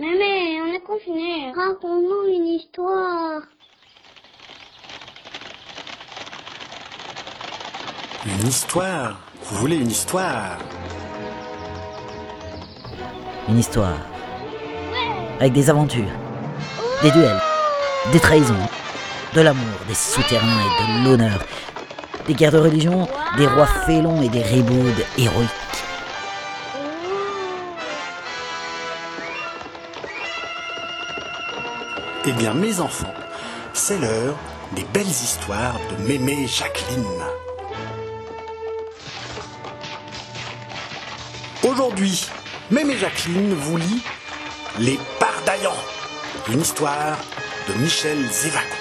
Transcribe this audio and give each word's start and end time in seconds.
Mais, 0.00 0.60
on 0.62 0.72
est 0.72 0.80
confinés. 0.80 1.52
Raconte-nous 1.56 2.32
une 2.32 2.46
histoire. 2.46 3.42
Une 8.24 8.46
histoire 8.46 9.18
Vous 9.42 9.56
voulez 9.56 9.76
une 9.76 9.90
histoire? 9.90 10.58
Une 13.48 13.58
histoire. 13.58 13.98
Avec 15.40 15.52
des 15.52 15.68
aventures, 15.68 16.12
des 17.02 17.10
duels, 17.10 17.40
des 18.12 18.20
trahisons, 18.20 18.54
de 19.34 19.40
l'amour, 19.40 19.64
des 19.88 19.94
souterrains 19.94 20.46
et 20.46 21.02
de 21.02 21.08
l'honneur, 21.08 21.44
des 22.26 22.34
guerres 22.34 22.52
de 22.52 22.58
religion, 22.58 23.08
des 23.36 23.46
rois 23.46 23.66
félons 23.66 24.22
et 24.22 24.28
des 24.28 24.42
ribaudes 24.42 25.04
héroïques. 25.16 25.87
Eh 32.30 32.32
bien, 32.32 32.52
mes 32.52 32.78
enfants, 32.80 33.14
c'est 33.72 33.98
l'heure 33.98 34.36
des 34.72 34.84
belles 34.92 35.06
histoires 35.06 35.80
de 35.90 36.06
Mémé 36.06 36.46
Jacqueline. 36.46 37.06
Aujourd'hui, 41.62 42.28
Mémé 42.70 42.98
Jacqueline 42.98 43.54
vous 43.54 43.78
lit 43.78 44.02
Les 44.78 44.98
Pardaillants, 45.18 45.82
une 46.52 46.60
histoire 46.60 47.16
de 47.66 47.72
Michel 47.80 48.18
Zévaco. 48.30 48.76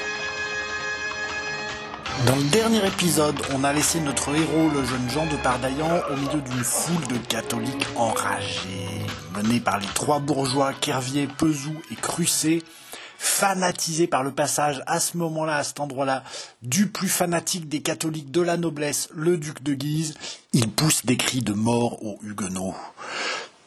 Dans 2.26 2.36
le 2.36 2.50
dernier 2.52 2.86
épisode, 2.86 3.40
on 3.54 3.64
a 3.64 3.72
laissé 3.72 4.02
notre 4.02 4.36
héros, 4.36 4.70
le 4.74 4.84
jeune 4.84 5.10
Jean 5.10 5.26
de 5.26 5.38
Pardaillan, 5.38 6.02
au 6.12 6.18
milieu 6.18 6.42
d'une 6.42 6.64
foule 6.66 7.08
de 7.08 7.18
catholiques 7.30 7.88
enragés, 7.96 9.06
menés 9.38 9.62
par 9.62 9.80
les 9.80 9.88
trois 9.94 10.20
bourgeois 10.20 10.74
Kervier, 10.74 11.28
Pezou 11.28 11.82
et 11.92 11.96
Crucé, 11.96 12.62
fanatisés 13.18 14.08
par 14.08 14.24
le 14.24 14.32
passage 14.32 14.84
à 14.88 15.00
ce 15.00 15.18
moment-là, 15.18 15.58
à 15.58 15.64
cet 15.64 15.80
endroit-là, 15.80 16.24
du 16.62 16.88
plus 16.88 17.10
fanatique 17.10 17.68
des 17.68 17.82
catholiques 17.82 18.32
de 18.32 18.42
la 18.42 18.58
noblesse, 18.58 19.10
le 19.14 19.38
duc 19.38 19.64
de 19.64 19.74
Guise, 19.74 20.16
il 20.54 20.70
pousse 20.70 21.06
des 21.06 21.18
cris 21.18 21.42
de 21.42 21.54
mort 21.54 22.04
aux 22.04 22.20
Huguenots. 22.24 22.76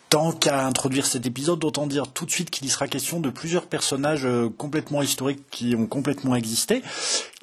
Tant 0.09 0.33
qu'à 0.33 0.67
introduire 0.67 1.06
cet 1.06 1.27
épisode, 1.27 1.62
autant 1.65 1.87
dire 1.87 2.09
tout 2.09 2.27
de 2.27 2.33
suite 2.33 2.51
qu'il 2.51 2.67
y 2.67 2.69
sera 2.69 2.89
question 2.89 3.21
de 3.21 3.31
plusieurs 3.31 3.67
personnages 3.67 4.27
euh, 4.27 4.48
complètement 4.48 5.03
historiques 5.03 5.45
qui 5.53 5.77
ont 5.77 5.87
complètement 5.87 6.34
existé. 6.34 6.83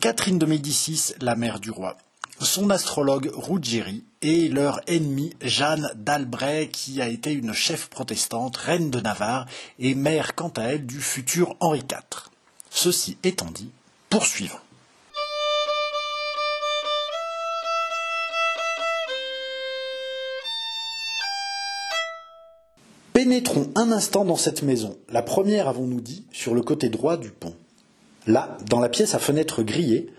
Catherine 0.01 0.37
de 0.37 0.45
Médicis, 0.45 1.13
la 1.21 1.37
mère 1.37 1.61
du 1.61 1.71
roi. 1.71 1.95
Son 2.39 2.69
astrologue 2.69 3.31
Ruggieri 3.33 4.03
et 4.21 4.47
leur 4.47 4.79
ennemi 4.85 5.33
Jeanne 5.41 5.89
d'Albret 5.95 6.69
qui 6.71 7.01
a 7.01 7.07
été 7.07 7.33
une 7.33 7.53
chef 7.53 7.89
protestante, 7.89 8.57
reine 8.57 8.91
de 8.91 8.99
Navarre 8.99 9.47
et 9.79 9.95
mère 9.95 10.35
quant 10.35 10.51
à 10.55 10.61
elle 10.63 10.85
du 10.85 11.01
futur 11.01 11.55
Henri 11.59 11.79
IV. 11.79 12.29
Ceci 12.69 13.17
étant 13.23 13.49
dit, 13.49 13.71
poursuivons. 14.09 14.53
Pénétrons 23.13 23.71
un 23.73 23.91
instant 23.91 24.25
dans 24.25 24.35
cette 24.35 24.61
maison, 24.61 24.95
la 25.09 25.23
première, 25.23 25.67
avons-nous 25.67 26.01
dit, 26.01 26.27
sur 26.31 26.53
le 26.53 26.61
côté 26.61 26.89
droit 26.89 27.17
du 27.17 27.31
pont. 27.31 27.55
Là, 28.27 28.59
dans 28.69 28.79
la 28.79 28.89
pièce 28.89 29.15
à 29.15 29.19
fenêtre 29.19 29.63
grillée, 29.63 30.13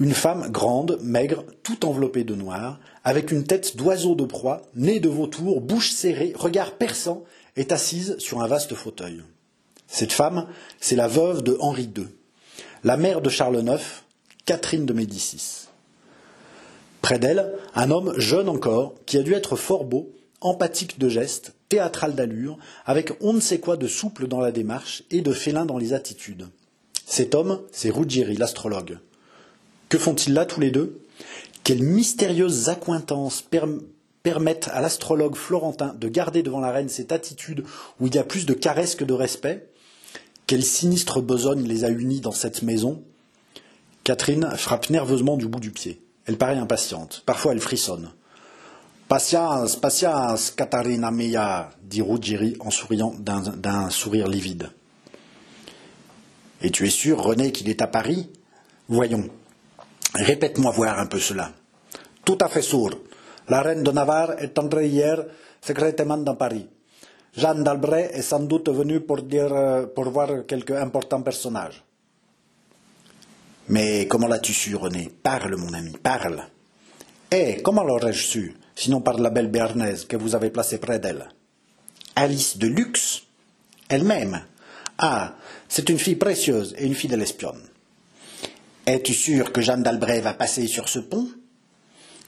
une 0.00 0.14
femme 0.14 0.50
grande, 0.50 0.98
maigre, 1.02 1.44
tout 1.62 1.84
enveloppée 1.84 2.24
de 2.24 2.34
noir, 2.34 2.80
avec 3.04 3.30
une 3.30 3.44
tête 3.44 3.76
d'oiseau 3.76 4.14
de 4.14 4.24
proie, 4.24 4.62
nez 4.74 4.98
de 4.98 5.10
vautour, 5.10 5.60
bouche 5.60 5.92
serrée, 5.92 6.32
regard 6.34 6.72
perçant, 6.72 7.24
est 7.56 7.70
assise 7.70 8.16
sur 8.18 8.40
un 8.40 8.46
vaste 8.46 8.74
fauteuil. 8.74 9.22
Cette 9.86 10.12
femme, 10.12 10.46
c'est 10.80 10.96
la 10.96 11.06
veuve 11.06 11.42
de 11.42 11.58
Henri 11.60 11.90
II, 11.94 12.08
la 12.82 12.96
mère 12.96 13.20
de 13.20 13.28
Charles 13.28 13.62
IX, 13.62 13.82
Catherine 14.46 14.86
de 14.86 14.94
Médicis. 14.94 15.68
Près 17.02 17.18
d'elle, 17.18 17.52
un 17.74 17.90
homme 17.90 18.14
jeune 18.16 18.48
encore, 18.48 18.94
qui 19.04 19.18
a 19.18 19.22
dû 19.22 19.34
être 19.34 19.54
fort 19.54 19.84
beau, 19.84 20.12
empathique 20.40 20.98
de 20.98 21.10
geste, 21.10 21.52
théâtral 21.68 22.14
d'allure, 22.14 22.56
avec 22.86 23.12
on 23.20 23.34
ne 23.34 23.40
sait 23.40 23.60
quoi 23.60 23.76
de 23.76 23.86
souple 23.86 24.28
dans 24.28 24.40
la 24.40 24.50
démarche 24.50 25.02
et 25.10 25.20
de 25.20 25.32
félin 25.32 25.66
dans 25.66 25.76
les 25.76 25.92
attitudes. 25.92 26.48
Cet 27.04 27.34
homme, 27.34 27.60
c'est 27.70 27.90
Ruggieri, 27.90 28.36
l'astrologue. 28.36 28.98
Que 29.90 29.98
font-ils 29.98 30.32
là 30.32 30.46
tous 30.46 30.60
les 30.60 30.70
deux? 30.70 31.02
Quelles 31.64 31.82
mystérieuses 31.82 32.70
accointances 32.70 33.44
permettent 34.22 34.70
à 34.72 34.80
l'astrologue 34.80 35.34
florentin 35.34 35.94
de 35.94 36.08
garder 36.08 36.42
devant 36.42 36.60
la 36.60 36.70
reine 36.70 36.88
cette 36.88 37.12
attitude 37.12 37.64
où 37.98 38.06
il 38.06 38.14
y 38.14 38.18
a 38.18 38.24
plus 38.24 38.46
de 38.46 38.54
caresses 38.54 38.94
que 38.94 39.04
de 39.04 39.12
respect? 39.12 39.68
Quelle 40.46 40.64
sinistre 40.64 41.20
besogne 41.20 41.66
les 41.66 41.84
a 41.84 41.90
unis 41.90 42.20
dans 42.20 42.32
cette 42.32 42.62
maison? 42.62 43.02
Catherine 44.04 44.48
frappe 44.56 44.90
nerveusement 44.90 45.36
du 45.36 45.48
bout 45.48 45.60
du 45.60 45.72
pied. 45.72 46.00
Elle 46.24 46.38
paraît 46.38 46.56
impatiente. 46.56 47.24
Parfois 47.26 47.52
elle 47.52 47.60
frissonne. 47.60 48.12
Patience, 49.08 49.74
patience, 49.74 50.52
Katharina 50.52 51.10
mia, 51.10 51.70
dit 51.82 52.00
Ruggieri 52.00 52.56
en 52.60 52.70
souriant 52.70 53.12
d'un 53.18 53.90
sourire 53.90 54.28
livide. 54.28 54.70
Et 56.62 56.70
tu 56.70 56.86
es 56.86 56.90
sûr, 56.90 57.20
René, 57.20 57.50
qu'il 57.50 57.68
est 57.68 57.82
à 57.82 57.88
Paris? 57.88 58.28
Voyons. 58.88 59.28
Répète-moi 60.14 60.72
voir 60.72 60.98
un 60.98 61.06
peu 61.06 61.18
cela. 61.18 61.52
Tout 62.24 62.38
à 62.40 62.48
fait 62.48 62.62
sûr. 62.62 62.90
La 63.48 63.62
reine 63.62 63.82
de 63.82 63.90
Navarre 63.90 64.32
est 64.38 64.58
entrée 64.58 64.88
hier 64.88 65.24
secrètement 65.60 66.18
dans 66.18 66.36
Paris. 66.36 66.68
Jeanne 67.36 67.62
d'Albret 67.62 68.10
est 68.14 68.22
sans 68.22 68.40
doute 68.40 68.68
venue 68.70 69.00
pour, 69.00 69.22
dire, 69.22 69.52
euh, 69.52 69.86
pour 69.86 70.10
voir 70.10 70.46
quelque 70.46 70.72
important 70.72 71.22
personnage. 71.22 71.84
Mais 73.68 74.06
comment 74.08 74.26
l'as-tu 74.26 74.52
su, 74.52 74.74
René? 74.74 75.10
Parle, 75.22 75.54
mon 75.56 75.72
ami, 75.72 75.92
parle. 76.02 76.42
Eh, 77.30 77.62
comment 77.62 77.84
l'aurais-je 77.84 78.22
su 78.22 78.56
sinon 78.74 79.00
par 79.00 79.18
la 79.18 79.30
belle 79.30 79.46
Béarnaise 79.48 80.06
que 80.06 80.16
vous 80.16 80.34
avez 80.34 80.50
placée 80.50 80.78
près 80.78 80.98
d'elle? 80.98 81.28
Alice 82.16 82.58
de 82.58 82.66
Luxe 82.66 83.22
Elle-même. 83.88 84.40
Ah, 84.98 85.34
c'est 85.68 85.88
une 85.88 85.98
fille 85.98 86.16
précieuse 86.16 86.74
et 86.78 86.86
une 86.86 86.94
fidèle 86.94 87.22
espionne. 87.22 87.62
Es-tu 88.86 89.14
sûr 89.14 89.52
que 89.52 89.60
Jeanne 89.60 89.82
d'Albret 89.82 90.20
va 90.20 90.34
passer 90.34 90.66
sur 90.66 90.88
ce 90.88 90.98
pont? 90.98 91.28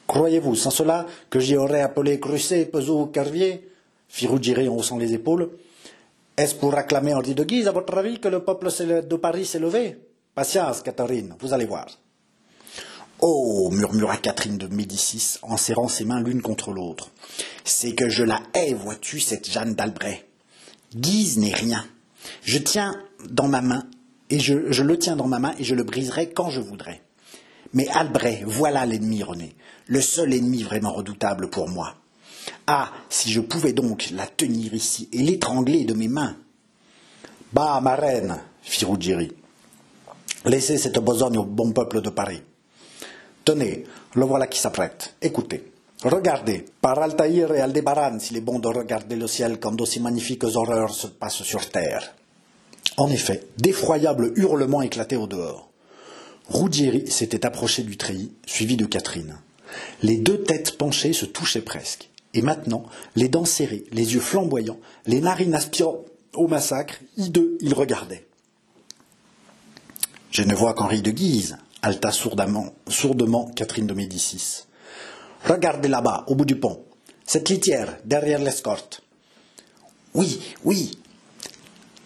Croyez-vous, 0.06 0.54
sans 0.54 0.70
cela, 0.70 1.06
que 1.30 1.40
j'y 1.40 1.56
aurais 1.56 1.80
appelé 1.80 2.20
Crusset, 2.20 2.66
Pezot 2.66 3.02
ou 3.02 3.06
Kervier 3.06 3.68
fit 4.08 4.26
Ruggieri 4.26 4.68
en 4.68 4.76
haussant 4.76 4.98
les 4.98 5.14
épaules. 5.14 5.50
Est-ce 6.36 6.54
pour 6.54 6.74
acclamer 6.74 7.14
Henri 7.14 7.34
de 7.34 7.44
Guise, 7.44 7.68
à 7.68 7.72
votre 7.72 7.96
avis, 7.96 8.20
que 8.20 8.28
le 8.28 8.44
peuple 8.44 8.68
de 8.68 9.16
Paris 9.16 9.46
s'est 9.46 9.58
levé? 9.58 9.98
Patience, 10.34 10.82
Catherine, 10.82 11.34
vous 11.40 11.52
allez 11.52 11.64
voir. 11.64 11.86
Oh, 13.20 13.70
murmura 13.70 14.16
Catherine 14.16 14.58
de 14.58 14.66
Médicis 14.66 15.38
en 15.42 15.56
serrant 15.56 15.88
ses 15.88 16.04
mains 16.04 16.20
l'une 16.20 16.42
contre 16.42 16.72
l'autre. 16.72 17.10
C'est 17.64 17.94
que 17.94 18.08
je 18.08 18.24
la 18.24 18.40
hais, 18.54 18.74
vois-tu, 18.74 19.20
cette 19.20 19.50
Jeanne 19.50 19.74
d'Albret. 19.74 20.26
Guise 20.94 21.38
n'est 21.38 21.54
rien. 21.54 21.86
Je 22.42 22.58
tiens 22.58 23.00
dans 23.30 23.48
ma 23.48 23.60
main, 23.60 23.84
et 24.32 24.40
je, 24.40 24.82
le 24.82 24.98
tiens 24.98 25.14
dans 25.14 25.28
ma 25.28 25.38
main, 25.38 25.52
et 25.58 25.64
je 25.64 25.74
le 25.74 25.84
briserai 25.84 26.30
quand 26.30 26.48
je 26.48 26.62
voudrais. 26.62 27.02
Mais 27.74 27.86
Albret, 27.88 28.42
voilà 28.46 28.86
l'ennemi, 28.86 29.22
René, 29.22 29.54
le 29.86 30.00
seul 30.00 30.32
ennemi 30.32 30.62
vraiment 30.62 30.94
redoutable 30.94 31.50
pour 31.50 31.68
moi. 31.68 31.96
Ah, 32.66 32.90
si 33.10 33.30
je 33.30 33.40
pouvais 33.40 33.74
donc 33.74 34.08
la 34.10 34.26
tenir 34.26 34.72
ici 34.72 35.10
et 35.12 35.18
l'étrangler 35.18 35.84
de 35.84 35.92
mes 35.92 36.08
mains. 36.08 36.34
Bah, 37.52 37.78
ma 37.82 37.94
reine, 37.94 38.38
fit 38.62 38.86
Ruggieri, 38.86 39.32
laissez 40.46 40.78
cette 40.78 40.98
besogne 40.98 41.36
au 41.36 41.44
bon 41.44 41.72
peuple 41.72 42.00
de 42.00 42.08
Paris. 42.08 42.40
Tenez, 43.44 43.84
le 44.14 44.24
voilà 44.24 44.46
qui 44.46 44.58
s'apprête. 44.58 45.14
Écoutez. 45.20 45.72
Regardez, 46.04 46.64
par 46.80 46.98
Altaïr 46.98 47.52
et 47.52 47.60
Aldébaran, 47.60 48.18
s'il 48.18 48.38
est 48.38 48.40
bon 48.40 48.58
de 48.58 48.68
regarder 48.68 49.14
le 49.14 49.26
ciel 49.26 49.60
quand 49.60 49.72
d'aussi 49.72 50.00
magnifiques 50.00 50.44
horreurs 50.44 50.94
se 50.94 51.06
passent 51.06 51.42
sur 51.42 51.68
terre. 51.68 52.14
En 52.96 53.10
effet, 53.10 53.46
d'effroyables 53.58 54.32
hurlements 54.36 54.82
éclataient 54.82 55.16
au 55.16 55.26
dehors. 55.26 55.70
Ruggieri 56.48 57.10
s'était 57.10 57.46
approché 57.46 57.82
du 57.82 57.96
treillis, 57.96 58.32
suivi 58.46 58.76
de 58.76 58.86
Catherine. 58.86 59.38
Les 60.02 60.18
deux 60.18 60.42
têtes 60.42 60.76
penchées 60.76 61.12
se 61.12 61.24
touchaient 61.24 61.62
presque. 61.62 62.10
Et 62.34 62.42
maintenant, 62.42 62.84
les 63.16 63.28
dents 63.28 63.44
serrées, 63.44 63.84
les 63.92 64.14
yeux 64.14 64.20
flamboyants, 64.20 64.78
les 65.06 65.20
narines 65.20 65.54
aspirant 65.54 66.04
au 66.34 66.48
massacre, 66.48 66.98
hideux, 67.16 67.58
ils 67.60 67.74
regardaient. 67.74 68.26
Je 70.30 70.42
ne 70.42 70.54
vois 70.54 70.72
qu'Henri 70.72 71.02
de 71.02 71.10
Guise, 71.10 71.58
halta 71.82 72.10
sourdement, 72.10 72.72
sourdement 72.88 73.50
Catherine 73.54 73.86
de 73.86 73.92
Médicis. 73.92 74.64
Regardez 75.44 75.88
là-bas, 75.88 76.24
au 76.26 76.34
bout 76.34 76.46
du 76.46 76.56
pont. 76.56 76.82
Cette 77.26 77.48
litière, 77.48 77.98
derrière 78.04 78.38
l'escorte. 78.38 79.02
Oui, 80.14 80.40
oui. 80.64 80.98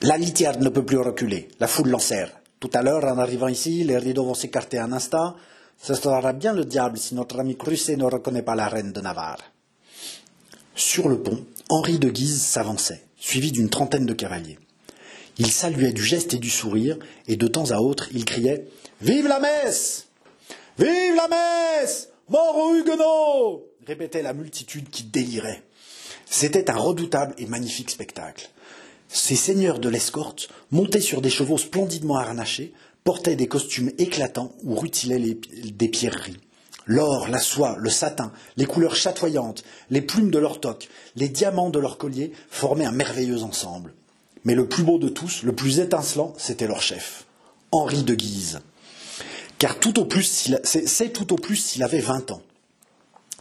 La 0.06 0.17
litière 0.17 0.61
ne 0.61 0.69
peut 0.69 0.85
plus 0.85 0.99
reculer. 0.99 1.49
La 1.58 1.67
foule 1.67 1.88
l'enserre. 1.88 2.31
Tout 2.61 2.70
à 2.75 2.82
l'heure, 2.82 3.03
en 3.06 3.19
arrivant 3.19 3.49
ici, 3.49 3.82
les 3.82 3.99
rideaux 3.99 4.25
vont 4.25 4.35
s'écarter 4.35 4.79
un 4.79 4.93
instant. 4.93 5.35
Ce 5.82 5.94
sera 5.94 6.32
bien 6.32 6.53
le 6.53 6.64
diable 6.64 6.97
si 6.97 7.17
notre 7.17 7.41
ami 7.41 7.56
Crusset 7.56 7.97
ne 7.97 8.05
reconnaît 8.05 8.44
pas 8.44 8.55
la 8.55 8.69
reine 8.69 8.93
de 8.93 9.00
Navarre. 9.00 9.43
Sur 10.76 11.08
le 11.08 11.20
pont, 11.20 11.44
Henri 11.70 11.99
de 11.99 12.08
Guise 12.08 12.41
s'avançait, 12.41 13.03
suivi 13.19 13.50
d'une 13.50 13.69
trentaine 13.69 14.06
de 14.06 14.12
cavaliers. 14.12 14.61
Il 15.38 15.50
saluait 15.50 15.93
du 15.93 16.05
geste 16.05 16.35
et 16.35 16.38
du 16.38 16.50
sourire, 16.50 16.99
et 17.26 17.35
de 17.35 17.49
temps 17.49 17.73
à 17.73 17.79
autre, 17.79 18.06
il 18.12 18.25
criait 18.25 18.69
Vive 19.00 19.26
la 19.26 19.41
messe 19.41 20.06
Vive 20.79 21.17
la 21.17 21.26
messe 21.26 22.11
Mort 22.29 22.56
aux 22.56 22.76
Huguenots 22.76 23.64
répétait 23.85 24.23
la 24.23 24.35
multitude 24.35 24.88
qui 24.88 25.03
délirait. 25.03 25.64
C'était 26.26 26.70
un 26.70 26.76
redoutable 26.76 27.35
et 27.38 27.47
magnifique 27.47 27.91
spectacle. 27.91 28.50
Ces 29.08 29.37
seigneurs 29.37 29.79
de 29.79 29.88
l'escorte, 29.88 30.49
montés 30.70 31.00
sur 31.00 31.20
des 31.20 31.31
chevaux 31.31 31.58
splendidement 31.58 32.17
harnachés, 32.17 32.73
portaient 33.05 33.37
des 33.37 33.47
costumes 33.47 33.93
éclatants 33.99 34.53
ou 34.64 34.75
rutilaient 34.75 35.38
des 35.73 35.88
pierreries. 35.88 36.41
L'or, 36.87 37.29
la 37.29 37.38
soie, 37.38 37.76
le 37.79 37.91
satin, 37.91 38.32
les 38.56 38.67
couleurs 38.67 38.94
chatoyantes, 38.94 39.64
les 39.91 40.03
plumes 40.03 40.31
de 40.31 40.38
leur 40.38 40.61
toque, 40.61 40.88
les 41.17 41.29
diamants 41.29 41.70
de 41.70 41.81
leur 41.81 41.99
collier 41.99 42.32
formaient 42.49 42.85
un 42.85 42.93
merveilleux 42.93 43.43
ensemble. 43.43 43.94
Mais 44.44 44.55
le 44.55 44.69
plus 44.69 44.85
beau 44.85 44.99
de 44.99 45.08
tous, 45.08 45.43
le 45.43 45.55
plus 45.55 45.81
étincelant, 45.81 46.32
c'était 46.37 46.69
leur 46.69 46.82
chef, 46.82 47.26
Henri 47.73 48.05
de 48.05 48.14
Guise. 48.14 48.61
Car 49.58 49.81
tout 49.81 49.99
au 49.99 50.05
plus, 50.05 50.53
c'est 50.62 51.12
tout 51.12 51.32
au 51.32 51.37
plus 51.37 51.56
s'il 51.56 51.82
avait 51.82 52.00
vingt 52.00 52.31
ans. 52.31 52.43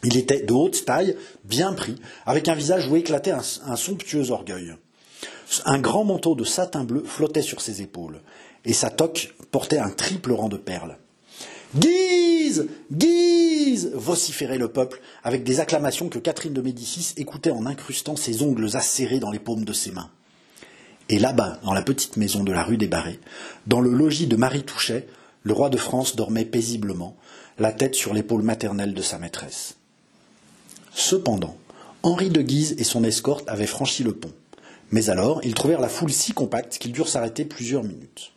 Il 0.02 0.16
était 0.16 0.42
de 0.42 0.52
haute 0.52 0.84
taille, 0.84 1.16
bien 1.44 1.72
pris, 1.72 1.96
avec 2.24 2.48
un 2.48 2.54
visage 2.54 2.88
où 2.88 2.96
éclatait 2.96 3.32
un 3.32 3.76
somptueux 3.76 4.30
orgueil. 4.30 4.74
Un 5.64 5.78
grand 5.78 6.04
manteau 6.04 6.34
de 6.34 6.44
satin 6.44 6.84
bleu 6.84 7.04
flottait 7.04 7.42
sur 7.42 7.60
ses 7.60 7.82
épaules, 7.82 8.20
et 8.64 8.72
sa 8.72 8.90
toque 8.90 9.34
portait 9.50 9.78
un 9.78 9.90
triple 9.90 10.32
rang 10.32 10.48
de 10.48 10.56
perles. 10.56 10.98
Guise 11.76 12.68
Guise 12.92 13.90
vociférait 13.94 14.58
le 14.58 14.68
peuple, 14.68 15.00
avec 15.22 15.44
des 15.44 15.60
acclamations 15.60 16.08
que 16.08 16.18
Catherine 16.18 16.52
de 16.52 16.62
Médicis 16.62 17.14
écoutait 17.16 17.50
en 17.50 17.66
incrustant 17.66 18.16
ses 18.16 18.42
ongles 18.42 18.76
acérés 18.76 19.20
dans 19.20 19.30
les 19.30 19.38
paumes 19.38 19.64
de 19.64 19.72
ses 19.72 19.92
mains. 19.92 20.10
Et 21.08 21.18
là-bas, 21.18 21.60
dans 21.62 21.74
la 21.74 21.82
petite 21.82 22.16
maison 22.16 22.42
de 22.42 22.52
la 22.52 22.64
rue 22.64 22.76
des 22.76 22.88
Barrés, 22.88 23.20
dans 23.66 23.80
le 23.80 23.90
logis 23.90 24.26
de 24.26 24.36
Marie 24.36 24.64
Touchet, 24.64 25.06
le 25.42 25.52
roi 25.52 25.70
de 25.70 25.76
France 25.76 26.16
dormait 26.16 26.44
paisiblement, 26.44 27.16
la 27.58 27.72
tête 27.72 27.94
sur 27.94 28.12
l'épaule 28.12 28.42
maternelle 28.42 28.94
de 28.94 29.02
sa 29.02 29.18
maîtresse. 29.18 29.76
Cependant, 30.92 31.56
Henri 32.02 32.30
de 32.30 32.42
Guise 32.42 32.74
et 32.78 32.84
son 32.84 33.04
escorte 33.04 33.48
avaient 33.48 33.66
franchi 33.66 34.02
le 34.02 34.12
pont. 34.12 34.32
Mais 34.90 35.10
alors, 35.10 35.40
ils 35.44 35.54
trouvèrent 35.54 35.80
la 35.80 35.88
foule 35.88 36.12
si 36.12 36.32
compacte 36.32 36.78
qu'ils 36.78 36.92
durent 36.92 37.08
s'arrêter 37.08 37.44
plusieurs 37.44 37.82
minutes. 37.82 38.32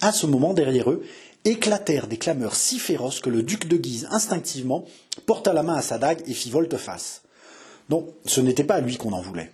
À 0.00 0.12
ce 0.12 0.26
moment, 0.26 0.54
derrière 0.54 0.90
eux, 0.90 1.04
éclatèrent 1.44 2.06
des 2.06 2.16
clameurs 2.16 2.54
si 2.54 2.78
féroces 2.78 3.20
que 3.20 3.30
le 3.30 3.42
duc 3.42 3.68
de 3.68 3.76
Guise, 3.76 4.08
instinctivement, 4.10 4.84
porta 5.26 5.52
la 5.52 5.62
main 5.62 5.74
à 5.74 5.82
sa 5.82 5.98
dague 5.98 6.22
et 6.26 6.34
fit 6.34 6.50
volte-face. 6.50 7.22
Non, 7.90 8.06
ce 8.24 8.40
n'était 8.40 8.64
pas 8.64 8.76
à 8.76 8.80
lui 8.80 8.96
qu'on 8.96 9.12
en 9.12 9.20
voulait. 9.20 9.50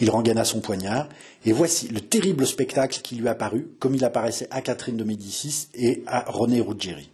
Il 0.00 0.10
rengaina 0.10 0.44
son 0.44 0.60
poignard, 0.60 1.08
et 1.44 1.52
voici 1.52 1.88
le 1.88 2.00
terrible 2.00 2.46
spectacle 2.46 3.00
qui 3.02 3.16
lui 3.16 3.28
apparut, 3.28 3.68
comme 3.78 3.94
il 3.94 4.04
apparaissait 4.04 4.48
à 4.50 4.62
Catherine 4.62 4.96
de 4.96 5.04
Médicis 5.04 5.68
et 5.74 6.02
à 6.06 6.24
René 6.26 6.60
Ruggieri. 6.60 7.10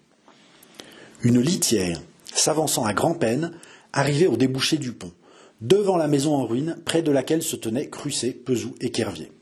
Une 1.23 1.41
litière, 1.41 2.01
s'avançant 2.33 2.85
à 2.85 2.95
grand-peine, 2.95 3.53
arrivait 3.93 4.27
au 4.27 4.37
débouché 4.37 4.77
du 4.77 4.93
pont, 4.93 5.13
devant 5.61 5.97
la 5.97 6.09
maison 6.09 6.35
en 6.35 6.45
ruine, 6.45 6.77
près 6.85 7.03
de 7.03 7.11
laquelle 7.11 7.43
se 7.43 7.57
tenaient 7.57 7.89
Crucé, 7.89 8.33
Pesou 8.33 8.75
et 8.81 8.91
Kervier. 8.91 9.33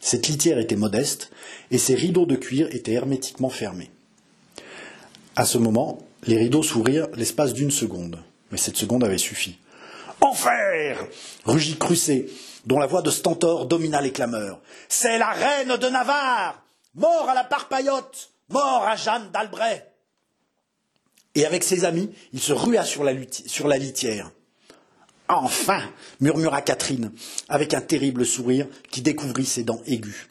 Cette 0.00 0.28
litière 0.28 0.58
était 0.58 0.76
modeste, 0.76 1.30
et 1.70 1.78
ses 1.78 1.94
rideaux 1.94 2.26
de 2.26 2.36
cuir 2.36 2.68
étaient 2.70 2.92
hermétiquement 2.92 3.48
fermés. 3.48 3.90
À 5.36 5.44
ce 5.46 5.58
moment, 5.58 5.98
les 6.26 6.36
rideaux 6.36 6.62
s'ouvrirent 6.62 7.08
l'espace 7.16 7.54
d'une 7.54 7.70
seconde, 7.70 8.22
mais 8.50 8.58
cette 8.58 8.76
seconde 8.76 9.04
avait 9.04 9.18
suffi. 9.18 9.58
Enfer 10.20 11.06
rugit 11.44 11.76
Crucé, 11.76 12.30
dont 12.66 12.78
la 12.78 12.86
voix 12.86 13.02
de 13.02 13.10
Stentor 13.10 13.66
domina 13.66 14.00
les 14.00 14.12
clameurs. 14.12 14.60
C'est 14.88 15.18
la 15.18 15.30
reine 15.30 15.76
de 15.76 15.88
Navarre 15.88 16.64
Mort 16.94 17.28
à 17.28 17.34
la 17.34 17.44
Parpaillotte 17.44 18.30
Mort 18.50 18.84
à 18.86 18.94
Jeanne 18.94 19.30
d'Albret 19.32 19.92
Et 21.34 21.44
avec 21.44 21.64
ses 21.64 21.84
amis, 21.84 22.10
il 22.32 22.40
se 22.40 22.52
rua 22.52 22.84
sur 22.84 23.04
la 23.04 23.78
litière. 23.78 24.30
Enfin 25.42 25.82
murmura 26.20 26.62
Catherine, 26.62 27.12
avec 27.48 27.74
un 27.74 27.80
terrible 27.80 28.24
sourire 28.24 28.66
qui 28.90 29.02
découvrit 29.02 29.46
ses 29.46 29.62
dents 29.62 29.82
aiguës. 29.86 30.28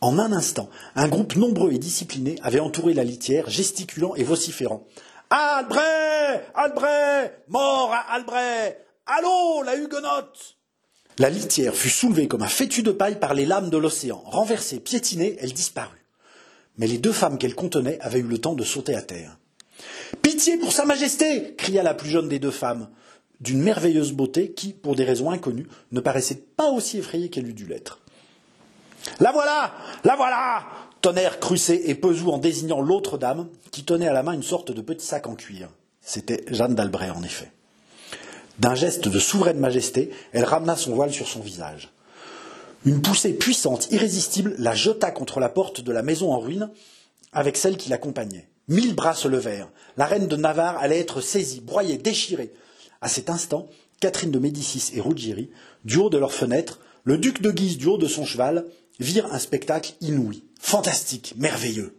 En 0.00 0.18
un 0.18 0.32
instant, 0.32 0.68
un 0.96 1.06
groupe 1.06 1.36
nombreux 1.36 1.72
et 1.72 1.78
discipliné 1.78 2.36
avait 2.42 2.60
entouré 2.60 2.92
la 2.92 3.04
litière, 3.04 3.48
gesticulant 3.48 4.14
et 4.16 4.24
vociférant. 4.24 4.84
Albret 5.30 6.44
Albret 6.54 7.44
Mort 7.48 7.92
à 7.92 8.14
Albret 8.14 8.84
Allô, 9.06 9.62
la 9.62 9.76
huguenote 9.76 10.56
La 11.18 11.30
litière 11.30 11.74
fut 11.74 11.88
soulevée 11.88 12.28
comme 12.28 12.42
un 12.42 12.48
fétu 12.48 12.82
de 12.82 12.90
paille 12.90 13.18
par 13.18 13.34
les 13.34 13.46
lames 13.46 13.70
de 13.70 13.78
l'océan. 13.78 14.22
Renversée, 14.26 14.80
piétinée, 14.80 15.36
elle 15.40 15.52
disparut. 15.52 16.04
Mais 16.78 16.86
les 16.86 16.98
deux 16.98 17.12
femmes 17.12 17.38
qu'elle 17.38 17.54
contenait 17.54 17.98
avaient 18.00 18.20
eu 18.20 18.24
le 18.24 18.38
temps 18.38 18.54
de 18.54 18.64
sauter 18.64 18.94
à 18.94 19.02
terre. 19.02 19.38
Pitié 20.20 20.58
pour 20.58 20.72
Sa 20.72 20.84
Majesté 20.84 21.54
cria 21.56 21.82
la 21.82 21.94
plus 21.94 22.10
jeune 22.10 22.28
des 22.28 22.38
deux 22.38 22.50
femmes, 22.50 22.88
d'une 23.42 23.60
merveilleuse 23.60 24.12
beauté 24.12 24.52
qui, 24.52 24.72
pour 24.72 24.94
des 24.96 25.04
raisons 25.04 25.30
inconnues, 25.30 25.66
ne 25.90 26.00
paraissait 26.00 26.42
pas 26.56 26.70
aussi 26.70 26.98
effrayée 26.98 27.28
qu'elle 27.28 27.48
eût 27.48 27.54
dû 27.54 27.66
l'être. 27.66 28.00
La 29.20 29.32
voilà 29.32 29.72
La 30.04 30.16
voilà 30.16 30.64
tonnèrent 31.00 31.40
Crucé 31.40 31.82
et 31.86 31.96
Pesou 31.96 32.30
en 32.30 32.38
désignant 32.38 32.80
l'autre 32.80 33.18
dame, 33.18 33.48
qui 33.72 33.84
tenait 33.84 34.06
à 34.06 34.12
la 34.12 34.22
main 34.22 34.32
une 34.32 34.44
sorte 34.44 34.70
de 34.70 34.80
petit 34.80 35.04
sac 35.04 35.26
en 35.26 35.34
cuir. 35.34 35.68
C'était 36.00 36.44
Jeanne 36.48 36.76
d'Albret, 36.76 37.10
en 37.10 37.22
effet. 37.22 37.50
D'un 38.60 38.76
geste 38.76 39.08
de 39.08 39.18
souveraine 39.18 39.58
majesté, 39.58 40.10
elle 40.32 40.44
ramena 40.44 40.76
son 40.76 40.94
voile 40.94 41.12
sur 41.12 41.26
son 41.26 41.40
visage. 41.40 41.92
Une 42.84 43.02
poussée 43.02 43.32
puissante, 43.32 43.90
irrésistible, 43.90 44.54
la 44.58 44.74
jeta 44.74 45.10
contre 45.10 45.40
la 45.40 45.48
porte 45.48 45.80
de 45.80 45.92
la 45.92 46.02
maison 46.02 46.32
en 46.32 46.38
ruine 46.38 46.70
avec 47.32 47.56
celle 47.56 47.76
qui 47.76 47.88
l'accompagnait. 47.88 48.48
Mille 48.68 48.94
bras 48.94 49.14
se 49.14 49.26
levèrent. 49.26 49.70
La 49.96 50.06
reine 50.06 50.28
de 50.28 50.36
Navarre 50.36 50.78
allait 50.78 51.00
être 51.00 51.20
saisie, 51.20 51.60
broyée, 51.60 51.98
déchirée. 51.98 52.52
À 53.02 53.08
cet 53.08 53.30
instant, 53.30 53.66
Catherine 53.98 54.30
de 54.30 54.38
Médicis 54.38 54.92
et 54.94 55.00
Ruggieri, 55.00 55.50
du 55.84 55.96
haut 55.96 56.08
de 56.08 56.18
leur 56.18 56.32
fenêtre, 56.32 56.78
le 57.02 57.18
duc 57.18 57.42
de 57.42 57.50
Guise 57.50 57.76
du 57.76 57.88
haut 57.88 57.98
de 57.98 58.06
son 58.06 58.24
cheval, 58.24 58.64
virent 59.00 59.34
un 59.34 59.40
spectacle 59.40 59.94
inouï, 60.00 60.44
fantastique, 60.60 61.34
merveilleux. 61.36 61.98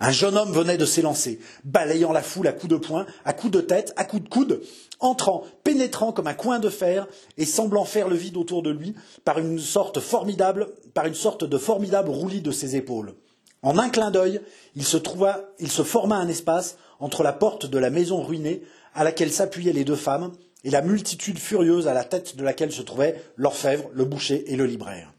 Un 0.00 0.10
jeune 0.10 0.36
homme 0.36 0.52
venait 0.52 0.76
de 0.76 0.84
s'élancer, 0.84 1.40
balayant 1.64 2.12
la 2.12 2.22
foule 2.22 2.46
à 2.46 2.52
coups 2.52 2.72
de 2.72 2.76
poing, 2.76 3.06
à 3.24 3.32
coups 3.32 3.54
de 3.54 3.62
tête, 3.62 3.94
à 3.96 4.04
coups 4.04 4.24
de 4.24 4.28
coude, 4.28 4.60
entrant, 5.00 5.44
pénétrant 5.62 6.12
comme 6.12 6.26
un 6.26 6.34
coin 6.34 6.58
de 6.58 6.68
fer 6.68 7.08
et 7.38 7.46
semblant 7.46 7.86
faire 7.86 8.08
le 8.08 8.16
vide 8.16 8.36
autour 8.36 8.62
de 8.62 8.70
lui 8.70 8.94
par 9.24 9.38
une 9.38 9.58
sorte 9.58 9.98
formidable, 9.98 10.68
par 10.92 11.06
une 11.06 11.14
sorte 11.14 11.44
de 11.44 11.56
formidable 11.56 12.10
roulis 12.10 12.42
de 12.42 12.50
ses 12.50 12.76
épaules. 12.76 13.14
En 13.62 13.78
un 13.78 13.88
clin 13.88 14.10
d'œil, 14.10 14.42
il 14.76 14.84
se 14.84 14.98
trouva, 14.98 15.48
il 15.58 15.70
se 15.70 15.84
forma 15.84 16.16
un 16.16 16.28
espace 16.28 16.76
entre 17.00 17.22
la 17.22 17.32
porte 17.32 17.64
de 17.64 17.78
la 17.78 17.88
maison 17.88 18.22
ruinée 18.22 18.62
à 18.94 19.04
laquelle 19.04 19.32
s'appuyaient 19.32 19.72
les 19.72 19.84
deux 19.84 19.96
femmes 19.96 20.32
et 20.64 20.70
la 20.70 20.82
multitude 20.82 21.38
furieuse 21.38 21.88
à 21.88 21.94
la 21.94 22.04
tête 22.04 22.36
de 22.36 22.44
laquelle 22.44 22.72
se 22.72 22.82
trouvaient 22.82 23.22
l'orfèvre, 23.36 23.90
le 23.92 24.04
boucher 24.04 24.50
et 24.52 24.56
le 24.56 24.66
libraire. 24.66 25.12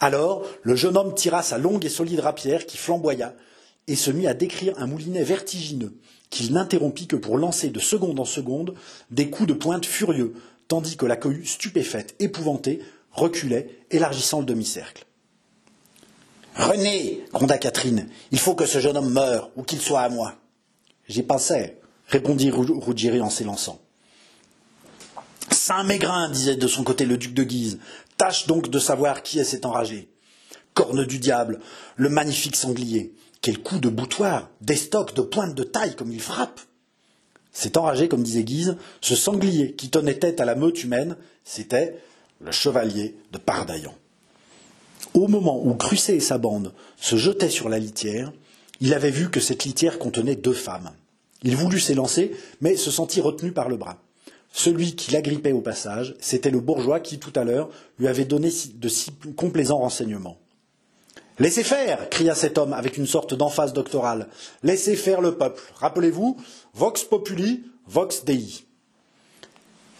Alors, 0.00 0.44
le 0.62 0.76
jeune 0.76 0.96
homme 0.96 1.14
tira 1.14 1.42
sa 1.42 1.58
longue 1.58 1.84
et 1.84 1.88
solide 1.88 2.20
rapière 2.20 2.66
qui 2.66 2.76
flamboya, 2.76 3.34
et 3.86 3.96
se 3.96 4.10
mit 4.10 4.26
à 4.26 4.34
décrire 4.34 4.74
un 4.76 4.86
moulinet 4.86 5.24
vertigineux, 5.24 5.94
qu'il 6.28 6.52
n'interrompit 6.52 7.06
que 7.06 7.16
pour 7.16 7.36
lancer 7.36 7.70
de 7.70 7.80
seconde 7.80 8.18
en 8.20 8.24
seconde 8.24 8.74
des 9.10 9.30
coups 9.30 9.48
de 9.48 9.54
pointe 9.54 9.86
furieux, 9.86 10.34
tandis 10.68 10.96
que 10.96 11.06
la 11.06 11.16
cohue, 11.16 11.44
stupéfaite, 11.44 12.14
épouvantée, 12.18 12.80
reculait, 13.12 13.78
élargissant 13.90 14.40
le 14.40 14.46
demi-cercle. 14.46 15.04
René, 16.56 17.24
gronda 17.32 17.58
Catherine, 17.58 18.08
il 18.30 18.38
faut 18.38 18.54
que 18.54 18.66
ce 18.66 18.78
jeune 18.78 18.96
homme 18.96 19.12
meure, 19.12 19.50
ou 19.56 19.62
qu'il 19.62 19.80
soit 19.80 20.00
à 20.00 20.08
moi. 20.08 20.34
J'y 21.08 21.22
pensais, 21.22 21.80
répondit 22.08 22.50
Ruggieri 22.50 23.20
en 23.20 23.30
s'élançant. 23.30 23.80
Saint 25.50 25.84
Mégrin, 25.84 26.28
disait 26.30 26.56
de 26.56 26.66
son 26.66 26.82
côté 26.82 27.04
le 27.04 27.16
duc 27.16 27.34
de 27.34 27.42
Guise, 27.42 27.78
tâche 28.16 28.46
donc 28.46 28.68
de 28.68 28.78
savoir 28.78 29.22
qui 29.22 29.38
est 29.38 29.44
cet 29.44 29.66
enragé. 29.66 30.08
Corne 30.74 31.04
du 31.04 31.18
diable, 31.18 31.60
le 31.96 32.08
magnifique 32.08 32.56
sanglier. 32.56 33.14
Quel 33.40 33.58
coup 33.58 33.78
de 33.78 33.88
boutoir, 33.88 34.50
d'estoc, 34.60 35.14
de 35.14 35.22
pointe 35.22 35.54
de 35.54 35.64
taille 35.64 35.96
comme 35.96 36.12
il 36.12 36.20
frappe. 36.20 36.60
Cet 37.52 37.76
enragé, 37.76 38.08
comme 38.08 38.22
disait 38.22 38.44
Guise, 38.44 38.76
ce 39.00 39.14
sanglier 39.14 39.72
qui 39.72 39.90
tenait 39.90 40.18
tête 40.18 40.40
à 40.40 40.44
la 40.44 40.54
meute 40.54 40.82
humaine, 40.82 41.16
c'était 41.44 41.98
le 42.40 42.52
chevalier 42.52 43.16
de 43.32 43.38
Pardaillan. 43.38 43.94
Au 45.14 45.28
moment 45.28 45.60
où 45.64 45.74
Crucé 45.74 46.14
et 46.14 46.20
sa 46.20 46.38
bande 46.38 46.72
se 46.96 47.16
jetaient 47.16 47.50
sur 47.50 47.68
la 47.68 47.78
litière, 47.78 48.32
il 48.80 48.94
avait 48.94 49.10
vu 49.10 49.28
que 49.28 49.40
cette 49.40 49.64
litière 49.64 49.98
contenait 49.98 50.36
deux 50.36 50.54
femmes. 50.54 50.90
Il 51.42 51.56
voulut 51.56 51.80
s'élancer, 51.80 52.32
mais 52.60 52.76
se 52.76 52.90
sentit 52.90 53.20
retenu 53.20 53.52
par 53.52 53.68
le 53.68 53.76
bras. 53.76 53.98
Celui 54.52 54.94
qui 54.94 55.12
l'agrippait 55.12 55.52
au 55.52 55.60
passage, 55.60 56.14
c'était 56.20 56.50
le 56.50 56.60
bourgeois 56.60 57.00
qui, 57.00 57.18
tout 57.18 57.32
à 57.34 57.44
l'heure, 57.44 57.70
lui 57.98 58.06
avait 58.06 58.26
donné 58.26 58.50
de 58.74 58.88
si 58.88 59.10
complaisants 59.36 59.78
renseignements. 59.78 60.38
Laissez 61.38 61.64
faire 61.64 62.10
cria 62.10 62.34
cet 62.34 62.58
homme 62.58 62.74
avec 62.74 62.98
une 62.98 63.06
sorte 63.06 63.34
d'emphase 63.34 63.72
doctorale. 63.72 64.28
Laissez 64.62 64.94
faire 64.94 65.22
le 65.22 65.36
peuple. 65.36 65.62
Rappelez-vous, 65.76 66.36
vox 66.74 67.04
populi, 67.04 67.64
vox 67.86 68.24
dei. 68.24 68.64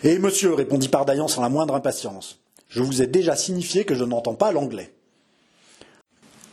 Eh, 0.04 0.18
monsieur, 0.18 0.52
répondit 0.52 0.88
Pardaillan 0.88 1.28
sans 1.28 1.42
la 1.42 1.48
moindre 1.48 1.74
impatience, 1.74 2.40
je 2.68 2.82
vous 2.82 3.02
ai 3.02 3.06
déjà 3.06 3.36
signifié 3.36 3.84
que 3.84 3.94
je 3.94 4.04
n'entends 4.04 4.34
pas 4.34 4.52
l'anglais. 4.52 4.92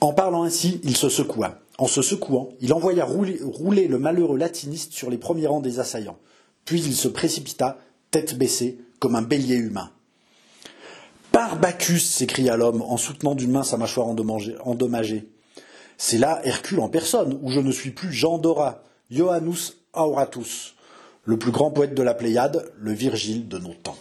En 0.01 0.13
parlant 0.13 0.43
ainsi, 0.43 0.79
il 0.83 0.95
se 0.95 1.09
secoua. 1.09 1.59
En 1.79 1.87
se 1.87 2.01
secouant, 2.01 2.49
il 2.59 2.73
envoya 2.73 3.05
rouler, 3.05 3.87
le 3.87 3.99
malheureux 3.99 4.37
latiniste 4.37 4.91
sur 4.91 5.09
les 5.09 5.17
premiers 5.17 5.47
rangs 5.47 5.61
des 5.61 5.79
assaillants. 5.79 6.17
Puis 6.65 6.81
il 6.81 6.93
se 6.93 7.07
précipita, 7.07 7.77
tête 8.11 8.37
baissée, 8.37 8.79
comme 8.99 9.15
un 9.15 9.21
bélier 9.21 9.55
humain. 9.55 9.89
Par 11.31 11.57
Bacchus 11.57 11.99
s'écria 11.99 12.57
l'homme 12.57 12.81
en 12.81 12.97
soutenant 12.97 13.33
d'une 13.33 13.51
main 13.51 13.63
sa 13.63 13.77
mâchoire 13.77 14.07
endommagée. 14.07 15.29
C'est 15.97 16.17
là 16.17 16.41
Hercule 16.43 16.81
en 16.81 16.89
personne, 16.89 17.39
où 17.41 17.49
je 17.49 17.61
ne 17.61 17.71
suis 17.71 17.91
plus 17.91 18.11
Jean 18.11 18.39
Dora, 18.39 18.83
Ioannus 19.09 19.77
Auratus, 19.93 20.75
le 21.23 21.39
plus 21.39 21.51
grand 21.51 21.71
poète 21.71 21.93
de 21.93 22.03
la 22.03 22.13
Pléiade, 22.13 22.69
le 22.77 22.91
Virgile 22.91 23.47
de 23.47 23.57
nos 23.57 23.73
temps. 23.73 23.97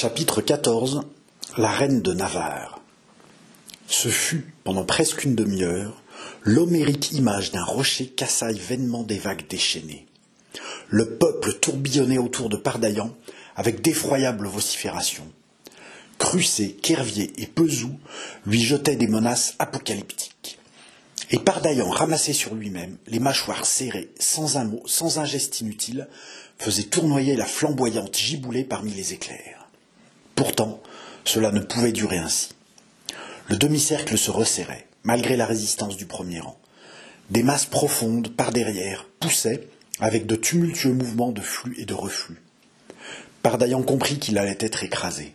Chapitre 0.00 0.42
14 0.42 1.00
La 1.56 1.72
reine 1.72 2.02
de 2.02 2.12
Navarre 2.12 2.80
Ce 3.88 4.06
fut, 4.06 4.54
pendant 4.62 4.84
presque 4.84 5.24
une 5.24 5.34
demi-heure, 5.34 6.04
l'homérique 6.44 7.10
image 7.10 7.50
d'un 7.50 7.64
rocher 7.64 8.06
cassaille 8.06 8.60
vainement 8.60 9.02
des 9.02 9.18
vagues 9.18 9.48
déchaînées. 9.48 10.06
Le 10.86 11.16
peuple 11.16 11.54
tourbillonnait 11.54 12.18
autour 12.18 12.48
de 12.48 12.56
Pardaillan 12.56 13.12
avec 13.56 13.82
d'effroyables 13.82 14.46
vociférations. 14.46 15.26
Crucé, 16.18 16.76
Kervier 16.80 17.32
et 17.36 17.48
Pezou 17.48 17.90
lui 18.46 18.62
jetaient 18.62 18.94
des 18.94 19.08
menaces 19.08 19.56
apocalyptiques. 19.58 20.60
Et 21.32 21.40
Pardaillan, 21.40 21.90
ramassé 21.90 22.32
sur 22.32 22.54
lui-même, 22.54 22.98
les 23.08 23.18
mâchoires 23.18 23.66
serrées, 23.66 24.12
sans 24.20 24.58
un 24.58 24.64
mot, 24.64 24.82
sans 24.86 25.18
un 25.18 25.24
geste 25.24 25.60
inutile, 25.60 26.06
faisait 26.56 26.84
tournoyer 26.84 27.34
la 27.34 27.46
flamboyante 27.46 28.16
giboulée 28.16 28.62
parmi 28.62 28.94
les 28.94 29.12
éclairs. 29.12 29.67
Pourtant, 30.38 30.80
cela 31.24 31.50
ne 31.50 31.58
pouvait 31.58 31.90
durer 31.90 32.18
ainsi. 32.18 32.50
Le 33.48 33.56
demi-cercle 33.56 34.16
se 34.16 34.30
resserrait, 34.30 34.86
malgré 35.02 35.36
la 35.36 35.46
résistance 35.46 35.96
du 35.96 36.06
premier 36.06 36.38
rang. 36.38 36.56
Des 37.30 37.42
masses 37.42 37.66
profondes, 37.66 38.28
par 38.36 38.52
derrière, 38.52 39.08
poussaient, 39.18 39.66
avec 39.98 40.26
de 40.26 40.36
tumultueux 40.36 40.92
mouvements 40.92 41.32
de 41.32 41.40
flux 41.40 41.74
et 41.76 41.86
de 41.86 41.92
reflux. 41.92 42.40
Pardaillan 43.42 43.82
comprit 43.82 44.20
qu'il 44.20 44.38
allait 44.38 44.56
être 44.60 44.84
écrasé. 44.84 45.34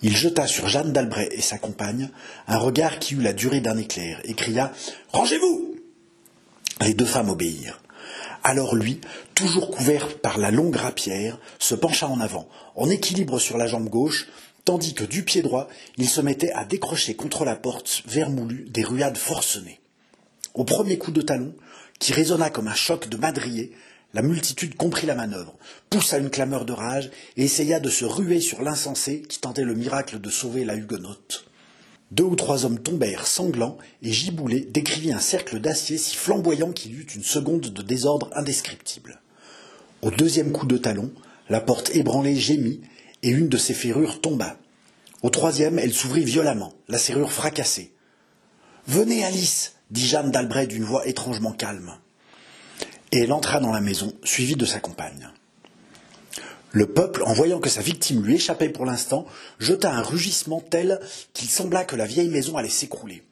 Il 0.00 0.16
jeta 0.16 0.46
sur 0.46 0.66
Jeanne 0.66 0.94
d'Albret 0.94 1.28
et 1.32 1.42
sa 1.42 1.58
compagne 1.58 2.08
un 2.48 2.56
regard 2.56 3.00
qui 3.00 3.16
eut 3.16 3.20
la 3.20 3.34
durée 3.34 3.60
d'un 3.60 3.76
éclair 3.76 4.18
et 4.24 4.32
cria 4.32 4.72
Rangez-vous 5.12 5.76
Les 6.80 6.94
deux 6.94 7.04
femmes 7.04 7.28
obéirent. 7.28 7.82
Alors 8.44 8.74
lui, 8.74 9.00
toujours 9.34 9.70
couvert 9.70 10.18
par 10.18 10.38
la 10.38 10.50
longue 10.50 10.74
rapière, 10.74 11.38
se 11.60 11.76
pencha 11.76 12.08
en 12.08 12.20
avant, 12.20 12.48
en 12.74 12.90
équilibre 12.90 13.38
sur 13.38 13.56
la 13.56 13.68
jambe 13.68 13.88
gauche, 13.88 14.26
tandis 14.64 14.94
que 14.94 15.04
du 15.04 15.24
pied 15.24 15.42
droit, 15.42 15.68
il 15.96 16.08
se 16.08 16.20
mettait 16.20 16.52
à 16.52 16.64
décrocher 16.64 17.14
contre 17.14 17.44
la 17.44 17.54
porte 17.54 18.02
vermoulue 18.06 18.68
des 18.68 18.82
ruades 18.82 19.16
forcenées. 19.16 19.80
Au 20.54 20.64
premier 20.64 20.98
coup 20.98 21.12
de 21.12 21.22
talon, 21.22 21.54
qui 22.00 22.12
résonna 22.12 22.50
comme 22.50 22.66
un 22.66 22.74
choc 22.74 23.08
de 23.08 23.16
madrier, 23.16 23.72
la 24.12 24.22
multitude 24.22 24.74
comprit 24.74 25.06
la 25.06 25.14
manœuvre, 25.14 25.56
poussa 25.88 26.18
une 26.18 26.28
clameur 26.28 26.64
de 26.64 26.72
rage 26.72 27.10
et 27.36 27.44
essaya 27.44 27.80
de 27.80 27.88
se 27.88 28.04
ruer 28.04 28.40
sur 28.40 28.60
l'insensé 28.62 29.22
qui 29.22 29.40
tentait 29.40 29.64
le 29.64 29.74
miracle 29.74 30.20
de 30.20 30.30
sauver 30.30 30.64
la 30.64 30.74
huguenote. 30.74 31.46
Deux 32.12 32.24
ou 32.24 32.36
trois 32.36 32.66
hommes 32.66 32.78
tombèrent 32.78 33.26
sanglants, 33.26 33.78
et 34.02 34.12
Giboulé 34.12 34.60
décrivit 34.60 35.14
un 35.14 35.18
cercle 35.18 35.58
d'acier 35.60 35.96
si 35.96 36.14
flamboyant 36.14 36.70
qu'il 36.70 36.92
eut 36.92 37.06
une 37.14 37.22
seconde 37.22 37.62
de 37.62 37.80
désordre 37.82 38.28
indescriptible. 38.34 39.22
Au 40.02 40.10
deuxième 40.10 40.52
coup 40.52 40.66
de 40.66 40.76
talon, 40.76 41.10
la 41.48 41.62
porte 41.62 41.96
ébranlée 41.96 42.36
gémit, 42.36 42.82
et 43.22 43.30
une 43.30 43.48
de 43.48 43.56
ses 43.56 43.72
ferrures 43.72 44.20
tomba. 44.20 44.58
Au 45.22 45.30
troisième, 45.30 45.78
elle 45.78 45.94
s'ouvrit 45.94 46.26
violemment, 46.26 46.74
la 46.86 46.98
serrure 46.98 47.32
fracassée. 47.32 47.94
Venez, 48.86 49.24
Alice, 49.24 49.76
dit 49.90 50.06
Jeanne 50.06 50.30
d'Albret 50.30 50.66
d'une 50.66 50.84
voix 50.84 51.08
étrangement 51.08 51.52
calme. 51.52 51.94
Et 53.10 53.20
elle 53.20 53.32
entra 53.32 53.58
dans 53.58 53.72
la 53.72 53.80
maison, 53.80 54.12
suivie 54.22 54.56
de 54.56 54.66
sa 54.66 54.80
compagne. 54.80 55.30
Le 56.72 56.86
peuple, 56.86 57.22
en 57.24 57.34
voyant 57.34 57.60
que 57.60 57.68
sa 57.68 57.82
victime 57.82 58.24
lui 58.24 58.36
échappait 58.36 58.70
pour 58.70 58.86
l'instant, 58.86 59.26
jeta 59.58 59.92
un 59.92 60.02
rugissement 60.02 60.60
tel 60.60 61.00
qu'il 61.34 61.48
sembla 61.48 61.84
que 61.84 61.96
la 61.96 62.06
vieille 62.06 62.30
maison 62.30 62.56
allait 62.56 62.70
s'écrouler. 62.70 63.22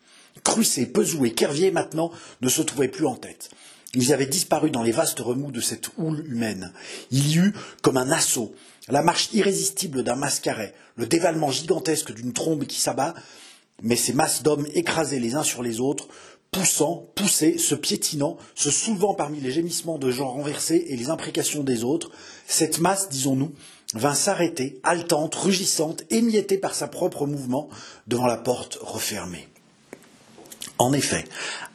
Crucé, 0.45 0.87
Pezou 0.87 1.25
et 1.25 1.33
Kervier, 1.33 1.71
maintenant, 1.71 2.13
ne 2.43 2.49
se 2.49 2.63
trouvaient 2.63 2.89
plus 2.89 3.07
en 3.07 3.17
tête. 3.17 3.51
Ils 3.95 4.13
avaient 4.13 4.27
disparu 4.27 4.71
dans 4.71 4.83
les 4.83 4.93
vastes 4.93 5.19
remous 5.21 5.51
de 5.51 5.61
cette 5.61 5.91
houle 5.97 6.25
humaine. 6.29 6.73
Il 7.11 7.29
y 7.29 7.39
eut, 7.39 7.55
comme 7.83 7.97
un 7.97 8.11
assaut, 8.11 8.55
la 8.89 9.03
marche 9.03 9.31
irrésistible 9.33 10.05
d'un 10.05 10.17
mascaret, 10.17 10.75
le 10.97 11.07
dévalement 11.07 11.51
gigantesque 11.51 12.13
d'une 12.13 12.33
trombe 12.33 12.67
qui 12.67 12.79
s'abat, 12.79 13.15
mais 13.83 13.97
ces 13.97 14.13
masses 14.13 14.43
d'hommes 14.43 14.67
écrasés 14.75 15.19
les 15.19 15.35
uns 15.35 15.43
sur 15.43 15.63
les 15.63 15.81
autres, 15.81 16.09
poussant, 16.51 17.09
poussés, 17.15 17.59
se 17.59 17.75
piétinant, 17.75 18.37
se 18.55 18.71
soulevant 18.71 19.15
parmi 19.15 19.41
les 19.41 19.53
gémissements 19.53 19.99
de 19.99 20.11
gens 20.11 20.29
renversés 20.29 20.85
et 20.89 20.97
les 20.97 21.11
imprécations 21.11 21.63
des 21.63 21.85
autres, 21.85 22.11
cette 22.51 22.81
masse, 22.81 23.09
disons-nous, 23.09 23.53
vint 23.95 24.15
s'arrêter, 24.15 24.81
haletante, 24.83 25.35
rugissante, 25.37 26.03
émiettée 26.11 26.59
par 26.59 26.75
sa 26.75 26.89
propre 26.89 27.27
mouvement, 27.27 27.69
devant 28.09 28.27
la 28.27 28.37
porte 28.37 28.79
refermée. 28.83 29.49
En 30.79 30.93
effet, 30.93 31.25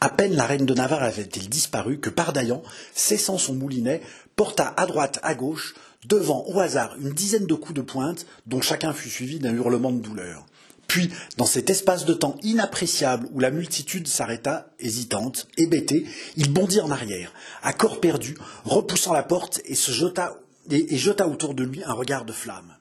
à 0.00 0.10
peine 0.10 0.34
la 0.34 0.44
reine 0.44 0.66
de 0.66 0.74
Navarre 0.74 1.02
avait-elle 1.02 1.48
disparu 1.48 1.98
que 1.98 2.10
Pardaillan, 2.10 2.62
cessant 2.94 3.38
son 3.38 3.54
moulinet, 3.54 4.02
porta 4.36 4.74
à 4.76 4.84
droite, 4.86 5.18
à 5.22 5.34
gauche, 5.34 5.74
devant 6.04 6.44
au 6.46 6.60
hasard 6.60 6.94
une 7.00 7.12
dizaine 7.12 7.46
de 7.46 7.54
coups 7.54 7.74
de 7.74 7.80
pointe, 7.80 8.26
dont 8.46 8.60
chacun 8.60 8.92
fut 8.92 9.10
suivi 9.10 9.38
d'un 9.38 9.54
hurlement 9.54 9.92
de 9.92 10.00
douleur. 10.00 10.44
Puis, 10.88 11.10
dans 11.38 11.46
cet 11.46 11.70
espace 11.70 12.04
de 12.04 12.14
temps 12.14 12.36
inappréciable 12.42 13.28
où 13.32 13.40
la 13.40 13.50
multitude 13.50 14.08
s'arrêta, 14.08 14.68
hésitante, 14.78 15.48
hébétée, 15.56 16.06
il 16.36 16.52
bondit 16.52 16.80
en 16.80 16.90
arrière, 16.90 17.32
à 17.62 17.72
corps 17.72 18.00
perdu, 18.00 18.36
repoussant 18.64 19.14
la 19.14 19.22
porte 19.22 19.60
et 19.64 19.74
se 19.74 19.90
jeta, 19.90 20.36
et, 20.70 20.96
jeta 20.96 21.28
autour 21.28 21.54
de 21.54 21.64
lui 21.64 21.82
un 21.84 21.92
regard 21.92 22.24
de 22.24 22.32
flamme. 22.32 22.74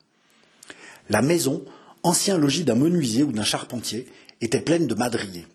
La 1.09 1.21
maison, 1.21 1.63
ancien 2.03 2.37
logis 2.37 2.63
d'un 2.63 2.75
menuisier 2.75 3.23
ou 3.23 3.31
d'un 3.31 3.43
charpentier, 3.43 4.07
était 4.41 4.61
pleine 4.61 4.87
de 4.87 4.95
madriers. 4.95 5.47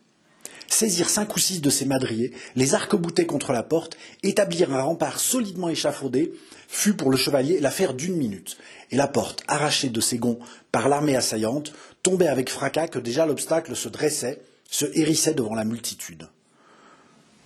Saisir 0.68 1.08
cinq 1.08 1.34
ou 1.34 1.40
six 1.40 1.60
de 1.60 1.68
ces 1.68 1.84
madriers, 1.84 2.32
les 2.54 2.74
arc-bouter 2.74 3.26
contre 3.26 3.52
la 3.52 3.64
porte, 3.64 3.96
établir 4.22 4.72
un 4.72 4.82
rempart 4.82 5.18
solidement 5.18 5.68
échafaudé, 5.68 6.32
fut 6.68 6.94
pour 6.94 7.10
le 7.10 7.16
chevalier 7.16 7.58
l'affaire 7.58 7.92
d'une 7.92 8.16
minute, 8.16 8.56
et 8.92 8.96
la 8.96 9.08
porte, 9.08 9.42
arrachée 9.48 9.88
de 9.88 10.00
ses 10.00 10.18
gonds 10.18 10.38
par 10.70 10.88
l'armée 10.88 11.16
assaillante, 11.16 11.72
tombait 12.04 12.28
avec 12.28 12.48
fracas 12.48 12.86
que 12.86 13.00
déjà 13.00 13.26
l'obstacle 13.26 13.74
se 13.74 13.88
dressait, 13.88 14.40
se 14.70 14.86
hérissait 14.94 15.34
devant 15.34 15.56
la 15.56 15.64
multitude. 15.64 16.28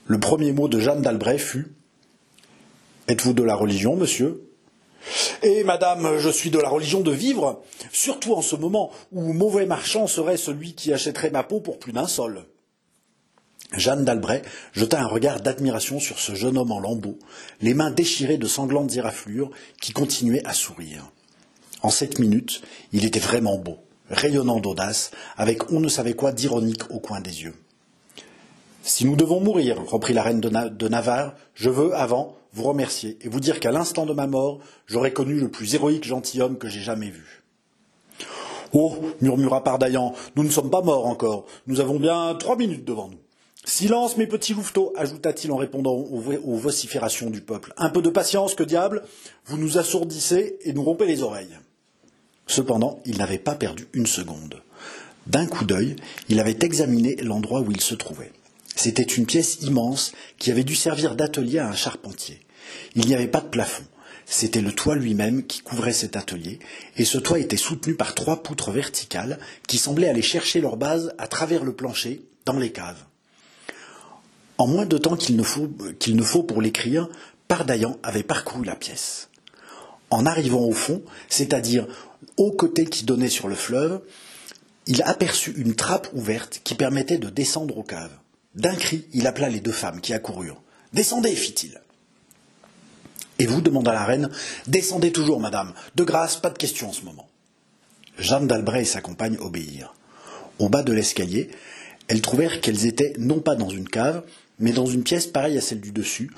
Le 0.06 0.20
premier 0.20 0.52
mot 0.52 0.68
de 0.68 0.78
Jeanne 0.78 1.00
d'Albret 1.00 1.38
fut 1.38 1.72
Êtes-vous 3.08 3.32
de 3.32 3.42
la 3.42 3.54
religion, 3.54 3.96
monsieur 3.96 4.42
Eh, 5.42 5.64
madame, 5.64 6.18
je 6.18 6.28
suis 6.28 6.50
de 6.50 6.58
la 6.58 6.68
religion 6.68 7.00
de 7.00 7.11
vivre, 7.11 7.62
surtout 7.92 8.34
en 8.34 8.42
ce 8.42 8.56
moment 8.56 8.90
où 9.12 9.32
mauvais 9.32 9.66
marchand 9.66 10.06
serait 10.06 10.37
celui 10.37 10.75
qui 10.75 10.92
achèterait 10.92 11.30
ma 11.30 11.42
peau 11.42 11.61
pour 11.61 11.78
plus 11.78 11.92
d'un 11.92 12.06
sol. 12.06 12.46
Jeanne 13.76 14.04
d'Albret 14.04 14.42
jeta 14.73 15.00
un 15.00 15.06
regard 15.06 15.40
d'admiration 15.40 15.99
sur 15.99 16.18
ce 16.18 16.34
jeune 16.34 16.58
homme 16.58 16.73
en 16.73 16.80
lambeaux, 16.80 17.18
les 17.61 17.75
mains 17.75 17.90
déchirées 17.90 18.38
de 18.38 18.46
sanglantes 18.46 18.94
éraflures, 18.96 19.50
qui 19.80 19.92
continuait 19.92 20.44
à 20.44 20.54
sourire. 20.54 21.11
En 21.82 21.90
sept 21.90 22.18
minutes, 22.18 22.62
il 22.92 23.04
était 23.04 23.20
vraiment 23.20 23.58
beau, 23.58 23.78
rayonnant 24.08 24.61
d'audace, 24.61 25.11
avec 25.37 25.70
on 25.73 25.80
ne 25.80 25.88
savait 25.88 26.14
quoi 26.14 26.32
d'ironique 26.32 26.90
au 26.90 27.00
coin 27.00 27.20
des 27.20 27.42
yeux. 27.42 27.54
Si 28.82 29.06
nous 29.06 29.16
devons 29.16 29.40
mourir, 29.40 29.82
reprit 29.87 30.12
la 30.12 30.23
reine 30.23 30.40
de, 30.40 30.88
Navarre, 30.88 31.34
je 31.54 31.70
veux, 31.70 31.94
avant, 31.94 32.37
vous 32.54 32.62
remercier 32.62 33.18
et 33.20 33.28
vous 33.28 33.40
dire 33.40 33.61
qu'à 33.61 33.73
l'instant 33.73 34.06
de 34.06 34.12
ma 34.12 34.26
mort, 34.26 34.61
j'aurais 34.87 35.12
connu 35.12 35.34
le 35.34 35.50
plus 35.50 35.75
héroïque 35.75 36.04
gentilhomme 36.04 36.56
que 36.56 36.68
j'ai 36.68 36.80
jamais 36.80 37.11
vu. 37.11 37.42
Oh, 38.73 38.96
murmura 39.20 39.62
Pardaillan, 39.62 40.14
nous 40.37 40.44
ne 40.44 40.50
sommes 40.50 40.70
pas 40.70 40.82
morts 40.82 41.06
encore, 41.06 41.46
nous 41.66 41.80
avons 41.80 41.99
bien 41.99 42.34
trois 42.37 42.56
minutes 42.56 42.84
devant 42.84 43.08
nous. 43.08 43.18
Silence, 43.64 44.16
mes 44.16 44.26
petits 44.26 44.52
louveteaux, 44.52 44.92
ajouta-t-il 44.96 45.50
en 45.50 45.56
répondant 45.56 45.94
aux, 45.94 46.56
vociférations 46.56 47.30
du 47.30 47.40
peuple. 47.40 47.73
Un 47.78 47.88
peu 47.88 48.02
de 48.02 48.11
patience, 48.11 48.54
que 48.54 48.62
diable, 48.62 49.02
vous 49.46 49.56
nous 49.56 49.78
assourdissez 49.78 50.58
et 50.62 50.73
nous 50.75 50.82
rompez 50.82 51.06
les 51.06 51.23
oreilles. 51.23 51.58
Cependant, 52.46 53.00
il 53.06 53.16
n'avait 53.16 53.38
pas 53.38 53.54
perdu 53.54 53.88
une 53.94 54.06
seconde. 54.06 54.62
D'un 55.26 55.46
coup 55.46 55.64
d'œil, 55.64 55.96
il 56.28 56.40
avait 56.40 56.58
examiné 56.61 57.16
l'endroit 57.16 57.61
où 57.61 57.70
il 57.70 57.80
se 57.80 57.94
trouvait. 57.94 58.32
C'était 58.76 59.02
une 59.02 59.26
pièce 59.26 59.58
immense 59.62 60.12
qui 60.38 60.50
avait 60.50 60.64
dû 60.64 60.74
servir 60.74 61.14
d'atelier 61.14 61.58
à 61.58 61.68
un 61.68 61.74
charpentier. 61.74 62.40
Il 62.94 63.06
n'y 63.06 63.14
avait 63.14 63.28
pas 63.28 63.40
de 63.40 63.48
plafond. 63.48 63.84
C'était 64.26 64.62
le 64.62 64.72
toit 64.72 64.96
lui-même 64.96 65.46
qui 65.46 65.60
couvrait 65.60 65.92
cet 65.92 66.16
atelier, 66.16 66.58
et 66.96 67.04
ce 67.04 67.18
toit 67.18 67.38
était 67.38 67.58
soutenu 67.58 67.94
par 67.94 68.14
trois 68.14 68.42
poutres 68.42 68.70
verticales 68.70 69.38
qui 69.68 69.76
semblaient 69.76 70.08
aller 70.08 70.22
chercher 70.22 70.60
leur 70.60 70.76
base 70.76 71.14
à 71.18 71.26
travers 71.26 71.62
le 71.62 71.74
plancher, 71.74 72.22
dans 72.46 72.58
les 72.58 72.72
caves. 72.72 73.04
En 74.58 74.66
moins 74.66 74.86
de 74.86 74.98
temps 74.98 75.16
qu'il 75.16 75.36
ne 75.36 75.42
faut, 75.42 75.68
qu'il 75.98 76.16
ne 76.16 76.22
faut 76.22 76.42
pour 76.42 76.62
l'écrire, 76.62 77.08
Pardaillan 77.48 77.98
avait 78.02 78.22
parcouru 78.22 78.64
la 78.64 78.76
pièce. 78.76 79.28
En 80.10 80.26
arrivant 80.26 80.62
au 80.62 80.72
fond, 80.72 81.02
c'est-à-dire 81.28 81.86
au 82.36 82.52
côté 82.52 82.84
qui 82.86 83.04
donnait 83.04 83.28
sur 83.28 83.48
le 83.48 83.54
fleuve, 83.54 84.00
il 84.86 85.02
aperçut 85.02 85.52
une 85.56 85.74
trappe 85.74 86.08
ouverte 86.14 86.60
qui 86.64 86.74
permettait 86.74 87.18
de 87.18 87.30
descendre 87.30 87.76
aux 87.76 87.82
caves. 87.82 88.16
D'un 88.54 88.75
cri, 88.75 89.06
il 89.12 89.26
appela 89.26 89.49
les 89.49 89.61
deux 89.61 89.73
femmes 89.73 90.00
qui 90.00 90.12
accoururent. 90.12 90.62
Descendez, 90.92 91.34
fit-il. 91.34 91.80
Et 93.38 93.46
vous, 93.46 93.61
demanda 93.61 93.92
la 93.92 94.04
reine, 94.04 94.30
descendez 94.68 95.11
toujours, 95.11 95.40
madame. 95.40 95.75
De 95.96 96.04
grâce, 96.04 96.37
pas 96.37 96.50
de 96.50 96.58
question 96.58 96.88
en 96.88 96.92
ce 96.92 97.02
moment. 97.02 97.28
Jeanne 98.18 98.46
d'Albret 98.46 98.82
et 98.82 98.87
sa 98.87 99.00
compagne 99.00 99.37
obéirent. 99.40 99.94
Au 100.61 100.68
bas 100.68 100.84
de 100.84 100.92
l'escalier, 100.92 101.50
elles 102.06 102.23
trouvèrent 102.23 102.61
qu'elles 102.61 102.87
étaient 102.87 103.14
non 103.18 103.40
pas 103.40 103.56
dans 103.56 103.70
une 103.70 103.88
cave, 103.88 104.23
mais 104.61 104.73
dans 104.73 104.87
une 104.87 105.02
pièce 105.02 105.26
pareille 105.26 105.58
à 105.58 105.61
celle 105.61 105.80
du 105.80 105.90
dessus. 105.90 106.30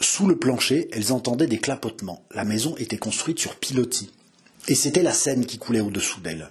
Sous 0.00 0.28
le 0.28 0.38
plancher, 0.38 0.88
elles 0.92 1.12
entendaient 1.12 1.48
des 1.48 1.58
clapotements. 1.58 2.22
La 2.32 2.44
maison 2.44 2.76
était 2.76 2.98
construite 2.98 3.40
sur 3.40 3.56
pilotis. 3.56 4.12
Et 4.68 4.74
c'était 4.74 5.02
la 5.02 5.12
Seine 5.12 5.46
qui 5.46 5.58
coulait 5.58 5.80
au-dessous 5.80 6.20
d'elles. 6.20 6.50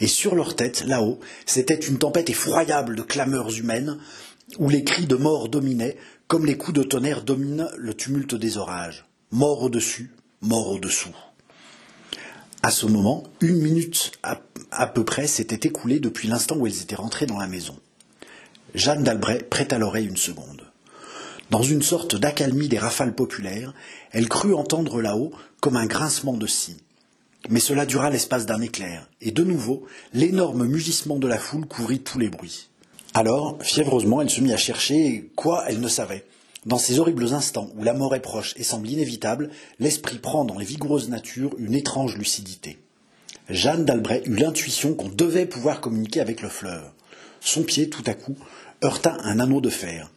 Et 0.00 0.06
sur 0.06 0.34
leur 0.34 0.56
tête, 0.56 0.84
là-haut, 0.86 1.20
c'était 1.46 1.74
une 1.74 1.98
tempête 1.98 2.30
effroyable 2.30 2.96
de 2.96 3.02
clameurs 3.02 3.56
humaines, 3.56 3.98
où 4.58 4.68
les 4.68 4.84
cris 4.84 5.06
de 5.06 5.16
mort 5.16 5.48
dominaient, 5.48 5.96
comme 6.26 6.46
les 6.46 6.56
coups 6.56 6.78
de 6.78 6.82
tonnerre 6.82 7.22
dominent 7.22 7.68
le 7.76 7.94
tumulte 7.94 8.34
des 8.34 8.56
orages. 8.56 9.06
Mort 9.30 9.62
au-dessus, 9.62 10.10
mort 10.40 10.70
au-dessous. 10.70 11.14
À 12.62 12.70
ce 12.70 12.86
moment, 12.86 13.24
une 13.40 13.60
minute 13.60 14.12
à, 14.22 14.86
peu 14.86 15.04
près 15.04 15.26
s'était 15.26 15.68
écoulée 15.68 16.00
depuis 16.00 16.28
l'instant 16.28 16.56
où 16.56 16.66
elles 16.66 16.82
étaient 16.82 16.96
rentrées 16.96 17.26
dans 17.26 17.38
la 17.38 17.46
maison. 17.46 17.78
Jeanne 18.74 19.04
d'Albret 19.04 19.46
prêta 19.48 19.78
l'oreille 19.78 20.08
une 20.08 20.16
seconde. 20.16 20.62
Dans 21.50 21.62
une 21.62 21.82
sorte 21.82 22.16
d'accalmie 22.16 22.68
des 22.68 22.78
rafales 22.78 23.14
populaires, 23.14 23.72
elle 24.10 24.28
crut 24.28 24.54
entendre 24.54 25.00
là-haut 25.00 25.32
comme 25.60 25.76
un 25.76 25.86
grincement 25.86 26.36
de 26.36 26.46
scie. 26.46 26.76
Mais 27.48 27.60
cela 27.60 27.86
dura 27.86 28.10
l'espace 28.10 28.44
d'un 28.44 28.60
éclair, 28.60 29.08
et 29.20 29.30
de 29.30 29.44
nouveau, 29.44 29.86
l'énorme 30.12 30.66
mugissement 30.66 31.16
de 31.16 31.28
la 31.28 31.38
foule 31.38 31.66
couvrit 31.66 32.00
tous 32.00 32.18
les 32.18 32.28
bruits. 32.28 32.68
Alors, 33.14 33.58
fiévreusement, 33.62 34.20
elle 34.20 34.30
se 34.30 34.40
mit 34.40 34.52
à 34.52 34.58
chercher 34.58 35.30
quoi 35.34 35.64
elle 35.68 35.80
ne 35.80 35.88
savait. 35.88 36.24
Dans 36.66 36.78
ces 36.78 36.98
horribles 36.98 37.32
instants 37.32 37.70
où 37.76 37.82
la 37.82 37.94
mort 37.94 38.14
est 38.14 38.20
proche 38.20 38.54
et 38.56 38.62
semble 38.62 38.90
inévitable, 38.90 39.50
l'esprit 39.78 40.18
prend 40.18 40.44
dans 40.44 40.58
les 40.58 40.66
vigoureuses 40.66 41.08
natures 41.08 41.54
une 41.58 41.74
étrange 41.74 42.16
lucidité. 42.16 42.78
Jeanne 43.48 43.86
d'Albret 43.86 44.22
eut 44.26 44.36
l'intuition 44.36 44.94
qu'on 44.94 45.08
devait 45.08 45.46
pouvoir 45.46 45.80
communiquer 45.80 46.20
avec 46.20 46.42
le 46.42 46.50
fleuve. 46.50 46.84
Son 47.40 47.62
pied, 47.62 47.88
tout 47.88 48.02
à 48.06 48.12
coup, 48.12 48.36
heurta 48.84 49.16
un 49.22 49.40
anneau 49.40 49.60
de 49.60 49.70
fer. 49.70 50.10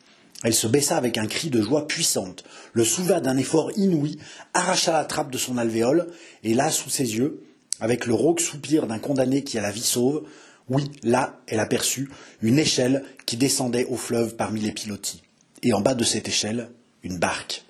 Elle 0.43 0.53
se 0.53 0.67
baissa 0.67 0.98
avec 0.98 1.17
un 1.17 1.27
cri 1.27 1.50
de 1.50 1.62
joie 1.62 1.88
puissante, 1.88 2.43
le 2.74 2.83
souleva 2.83 3.21
d'un 3.21 3.38
effort 3.38 3.71
inouï, 3.77 4.17
arracha 4.53 4.91
la 4.91 5.05
trappe 5.05 5.31
de 5.31 5.38
son 5.38 5.57
alvéole, 5.57 6.07
et 6.43 6.55
là, 6.55 6.71
sous 6.71 6.89
ses 6.89 7.15
yeux, 7.15 7.43
avec 7.79 8.05
le 8.07 8.15
rauque 8.15 8.41
soupir 8.41 8.88
d'un 8.88 9.00
condamné 9.00 9.43
qui 9.43 9.57
a 9.57 9.62
la 9.62 9.71
vie 9.71 9.81
sauve, 9.81 10.24
oui, 10.71 10.89
là, 11.03 11.41
elle 11.47 11.59
aperçut 11.59 12.09
une 12.41 12.57
échelle 12.57 13.03
qui 13.25 13.35
descendait 13.35 13.85
au 13.87 13.97
fleuve 13.97 14.37
parmi 14.37 14.61
les 14.61 14.71
pilotis. 14.71 15.21
Et 15.63 15.73
en 15.73 15.81
bas 15.81 15.95
de 15.95 16.05
cette 16.05 16.29
échelle, 16.29 16.71
une 17.03 17.17
barque. 17.17 17.65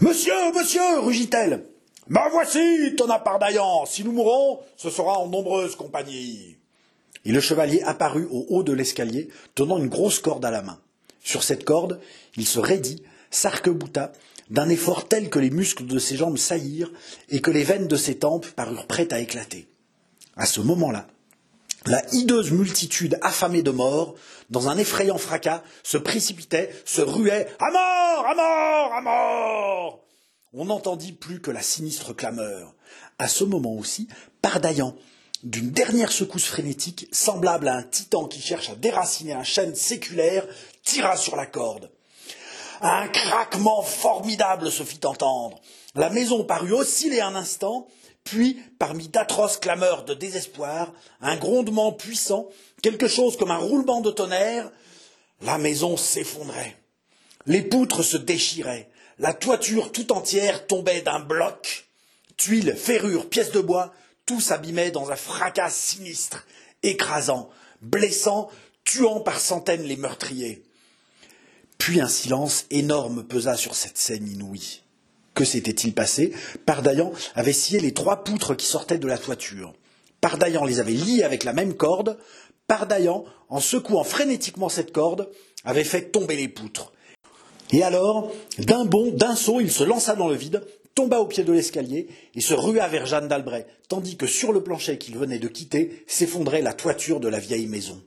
Monsieur, 0.00 0.32
monsieur, 0.56 1.00
rugit-elle. 1.00 1.66
Ma 2.08 2.26
voici, 2.30 2.94
ton 2.96 3.10
appardaillant. 3.10 3.84
Si 3.84 4.02
nous 4.02 4.12
mourons, 4.12 4.60
ce 4.78 4.88
sera 4.88 5.18
en 5.18 5.28
nombreuse 5.28 5.76
compagnie. 5.76 6.56
Et 7.26 7.32
le 7.32 7.40
chevalier 7.40 7.82
apparut 7.82 8.26
au 8.30 8.46
haut 8.48 8.62
de 8.62 8.72
l'escalier, 8.72 9.28
tenant 9.54 9.76
une 9.76 9.88
grosse 9.88 10.18
corde 10.18 10.46
à 10.46 10.50
la 10.50 10.62
main. 10.62 10.80
Sur 11.22 11.42
cette 11.42 11.64
corde, 11.64 12.00
il 12.38 12.46
se 12.46 12.60
raidit, 12.60 13.02
s'arc-bouta, 13.30 14.12
d'un 14.48 14.70
effort 14.70 15.06
tel 15.06 15.28
que 15.28 15.38
les 15.38 15.50
muscles 15.50 15.84
de 15.84 15.98
ses 15.98 16.16
jambes 16.16 16.38
saillirent 16.38 16.92
et 17.28 17.42
que 17.42 17.50
les 17.50 17.62
veines 17.62 17.88
de 17.88 17.96
ses 17.96 18.16
tempes 18.16 18.46
parurent 18.46 18.86
prêtes 18.86 19.12
à 19.12 19.20
éclater. 19.20 19.68
À 20.34 20.46
ce 20.46 20.62
moment-là, 20.62 21.08
la 21.86 22.02
hideuse 22.12 22.50
multitude 22.50 23.18
affamée 23.22 23.62
de 23.62 23.70
mort, 23.70 24.14
dans 24.50 24.68
un 24.68 24.78
effrayant 24.78 25.18
fracas, 25.18 25.62
se 25.82 25.96
précipitait, 25.98 26.70
se 26.84 27.00
ruait 27.00 27.48
À 27.60 27.70
mort 27.70 28.26
À 28.26 28.34
mort 28.34 28.92
À 28.94 29.00
mort 29.00 30.00
On 30.52 30.66
n'entendit 30.66 31.12
plus 31.12 31.40
que 31.40 31.50
la 31.50 31.62
sinistre 31.62 32.12
clameur. 32.14 32.74
À 33.18 33.28
ce 33.28 33.44
moment 33.44 33.74
aussi, 33.74 34.08
Pardaillan, 34.42 34.94
d'une 35.44 35.70
dernière 35.70 36.12
secousse 36.12 36.46
frénétique, 36.46 37.08
semblable 37.12 37.68
à 37.68 37.76
un 37.76 37.82
titan 37.82 38.26
qui 38.26 38.40
cherche 38.40 38.70
à 38.70 38.74
déraciner 38.74 39.34
un 39.34 39.44
chêne 39.44 39.74
séculaire, 39.74 40.46
tira 40.82 41.16
sur 41.16 41.36
la 41.36 41.46
corde. 41.46 41.90
Un 42.80 43.08
craquement 43.08 43.82
formidable 43.82 44.70
se 44.70 44.82
fit 44.82 45.04
entendre. 45.04 45.60
La 45.94 46.10
maison 46.10 46.44
parut 46.44 46.72
osciller 46.72 47.20
un 47.20 47.34
instant, 47.34 47.88
puis, 48.30 48.62
parmi 48.78 49.08
d'atroces 49.08 49.56
clameurs 49.56 50.04
de 50.04 50.12
désespoir, 50.12 50.92
un 51.22 51.36
grondement 51.36 51.92
puissant, 51.92 52.48
quelque 52.82 53.08
chose 53.08 53.38
comme 53.38 53.50
un 53.50 53.56
roulement 53.56 54.02
de 54.02 54.10
tonnerre, 54.10 54.70
la 55.40 55.56
maison 55.56 55.96
s'effondrait. 55.96 56.76
Les 57.46 57.62
poutres 57.62 58.02
se 58.02 58.18
déchiraient, 58.18 58.90
la 59.18 59.32
toiture 59.32 59.92
tout 59.92 60.12
entière 60.12 60.66
tombait 60.66 61.00
d'un 61.00 61.20
bloc, 61.20 61.88
tuiles, 62.36 62.76
ferrures, 62.76 63.30
pièces 63.30 63.52
de 63.52 63.60
bois, 63.60 63.94
tout 64.26 64.42
s'abîmait 64.42 64.90
dans 64.90 65.10
un 65.10 65.16
fracas 65.16 65.70
sinistre, 65.70 66.46
écrasant, 66.82 67.48
blessant, 67.80 68.50
tuant 68.84 69.20
par 69.20 69.40
centaines 69.40 69.84
les 69.84 69.96
meurtriers. 69.96 70.62
Puis 71.78 72.02
un 72.02 72.08
silence 72.08 72.66
énorme 72.70 73.24
pesa 73.24 73.56
sur 73.56 73.74
cette 73.74 73.96
scène 73.96 74.28
inouïe. 74.28 74.82
Que 75.38 75.44
s'était-il 75.44 75.94
passé 75.94 76.32
Pardaillan 76.66 77.12
avait 77.36 77.52
scié 77.52 77.78
les 77.78 77.94
trois 77.94 78.24
poutres 78.24 78.56
qui 78.56 78.66
sortaient 78.66 78.98
de 78.98 79.06
la 79.06 79.18
toiture. 79.18 79.72
Pardaillan 80.20 80.64
les 80.64 80.80
avait 80.80 80.90
liées 80.90 81.22
avec 81.22 81.44
la 81.44 81.52
même 81.52 81.74
corde. 81.74 82.18
Pardaillan, 82.66 83.24
en 83.48 83.60
secouant 83.60 84.02
frénétiquement 84.02 84.68
cette 84.68 84.90
corde, 84.90 85.30
avait 85.64 85.84
fait 85.84 86.10
tomber 86.10 86.34
les 86.34 86.48
poutres. 86.48 86.92
Et 87.70 87.84
alors, 87.84 88.32
d'un 88.58 88.84
bond, 88.84 89.12
d'un 89.12 89.36
saut, 89.36 89.60
il 89.60 89.70
se 89.70 89.84
lança 89.84 90.16
dans 90.16 90.26
le 90.26 90.34
vide, 90.34 90.64
tomba 90.96 91.20
au 91.20 91.26
pied 91.26 91.44
de 91.44 91.52
l'escalier 91.52 92.08
et 92.34 92.40
se 92.40 92.54
rua 92.54 92.88
vers 92.88 93.06
Jeanne 93.06 93.28
d'Albret, 93.28 93.68
tandis 93.88 94.16
que 94.16 94.26
sur 94.26 94.52
le 94.52 94.64
plancher 94.64 94.98
qu'il 94.98 95.16
venait 95.16 95.38
de 95.38 95.46
quitter 95.46 96.02
s'effondrait 96.08 96.62
la 96.62 96.72
toiture 96.72 97.20
de 97.20 97.28
la 97.28 97.38
vieille 97.38 97.68
maison. 97.68 98.02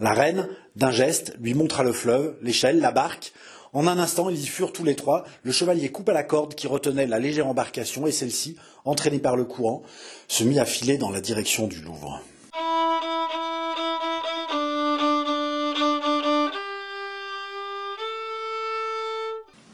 La 0.00 0.12
reine, 0.12 0.48
d'un 0.74 0.90
geste, 0.90 1.36
lui 1.40 1.54
montra 1.54 1.84
le 1.84 1.92
fleuve, 1.92 2.36
l'échelle, 2.42 2.80
la 2.80 2.90
barque. 2.90 3.32
En 3.74 3.86
un 3.86 3.98
instant, 3.98 4.30
ils 4.30 4.40
y 4.40 4.46
furent 4.46 4.72
tous 4.72 4.84
les 4.84 4.96
trois. 4.96 5.24
Le 5.42 5.52
chevalier 5.52 5.90
coupa 5.90 6.12
la 6.12 6.22
corde 6.22 6.54
qui 6.54 6.66
retenait 6.66 7.06
la 7.06 7.18
légère 7.18 7.46
embarcation 7.46 8.06
et 8.06 8.12
celle-ci, 8.12 8.56
entraînée 8.84 9.18
par 9.18 9.36
le 9.36 9.44
courant, 9.44 9.82
se 10.26 10.42
mit 10.44 10.58
à 10.58 10.64
filer 10.64 10.96
dans 10.96 11.10
la 11.10 11.20
direction 11.20 11.66
du 11.66 11.80
Louvre. 11.82 12.22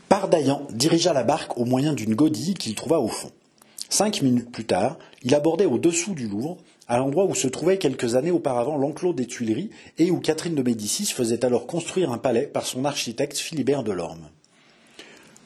Pardaillan 0.09 0.67
dirigea 0.71 1.13
la 1.13 1.23
barque 1.23 1.57
au 1.57 1.65
moyen 1.65 1.93
d'une 1.93 2.15
godille 2.15 2.55
qu'il 2.55 2.75
trouva 2.75 2.99
au 2.99 3.09
fond. 3.09 3.31
Cinq 3.89 4.23
minutes 4.23 4.51
plus 4.51 4.65
tard, 4.65 4.99
il 5.23 5.35
abordait 5.37 5.67
au-dessous 5.67 6.15
du 6.15 6.27
Louvre, 6.27 6.57
à 6.89 6.99
l'endroit 6.99 7.25
où 7.25 7.35
se 7.35 7.49
trouvait 7.49 7.79
quelques 7.79 8.15
années 8.15 8.31
auparavant 8.31 8.77
l'enclos 8.77 9.13
des 9.13 9.27
Tuileries 9.27 9.71
et 9.99 10.11
où 10.11 10.21
Catherine 10.21 10.55
de 10.55 10.63
Médicis 10.63 11.07
faisait 11.07 11.45
alors 11.45 11.67
construire 11.67 12.13
un 12.13 12.19
palais 12.19 12.47
par 12.47 12.67
son 12.67 12.85
architecte 12.85 13.39
Philibert 13.39 13.83
Delorme. 13.83 14.29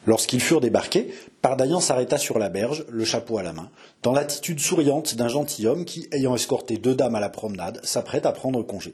Lorsqu'ils 0.05 0.41
furent 0.41 0.61
débarqués, 0.61 1.13
Pardaillan 1.41 1.79
s'arrêta 1.79 2.17
sur 2.17 2.39
la 2.39 2.49
berge, 2.49 2.85
le 2.89 3.05
chapeau 3.05 3.37
à 3.37 3.43
la 3.43 3.53
main, 3.53 3.69
dans 4.01 4.13
l'attitude 4.13 4.59
souriante 4.59 5.15
d'un 5.15 5.27
gentilhomme 5.27 5.85
qui, 5.85 6.07
ayant 6.11 6.35
escorté 6.35 6.77
deux 6.77 6.95
dames 6.95 7.15
à 7.15 7.19
la 7.19 7.29
promenade, 7.29 7.79
s'apprête 7.83 8.25
à 8.25 8.31
prendre 8.31 8.63
congé. 8.63 8.93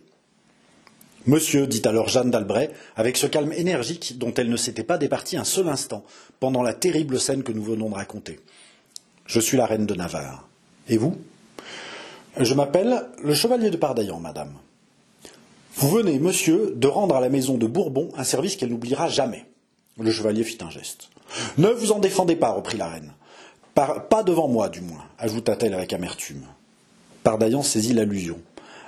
Monsieur, 1.27 1.65
dit 1.65 1.81
alors 1.86 2.08
Jeanne 2.08 2.29
d'Albret, 2.29 2.71
avec 2.95 3.17
ce 3.17 3.25
calme 3.25 3.51
énergique 3.53 4.17
dont 4.19 4.34
elle 4.34 4.49
ne 4.49 4.58
s'était 4.58 4.84
pas 4.84 4.99
départie 4.99 5.38
un 5.38 5.43
seul 5.43 5.67
instant 5.69 6.03
pendant 6.39 6.62
la 6.62 6.73
terrible 6.73 7.19
scène 7.19 7.43
que 7.43 7.51
nous 7.51 7.63
venons 7.63 7.89
de 7.89 7.95
raconter. 7.95 8.39
Je 9.25 9.39
suis 9.39 9.58
la 9.58 9.65
reine 9.65 9.88
de 9.88 9.95
Navarre. 9.95 10.47
Et 10.88 10.97
vous? 10.97 11.15
Je 12.39 12.54
m'appelle 12.54 13.02
le 13.24 13.34
chevalier 13.34 13.69
de 13.69 13.78
Pardaillan, 13.78 14.19
madame. 14.19 14.52
Vous 15.76 15.89
venez, 15.89 16.19
monsieur, 16.19 16.74
de 16.76 16.88
rendre 16.88 17.15
à 17.15 17.21
la 17.21 17.30
maison 17.30 17.58
de 17.58 17.65
Bourbon 17.65 18.10
un 18.17 18.26
service 18.26 18.58
qu'elle 18.58 18.71
n'oubliera 18.71 19.08
jamais. 19.08 19.45
Le 19.98 20.12
chevalier 20.12 20.43
fit 20.43 20.58
un 20.62 20.69
geste. 20.69 21.10
Ne 21.58 21.69
vous 21.69 21.93
en 21.93 22.00
défendez 22.00 22.36
pas, 22.36 22.52
reprit 22.52 22.78
la 22.78 22.89
reine. 22.89 23.13
pas 23.74 24.24
devant 24.24 24.50
moi, 24.50 24.67
du 24.67 24.82
moins, 24.82 25.06
ajouta-t-elle 25.17 25.74
avec 25.74 25.93
amertume. 25.93 26.43
Pardaillan 27.24 27.63
saisit 27.63 27.93
l'allusion. 27.93 28.39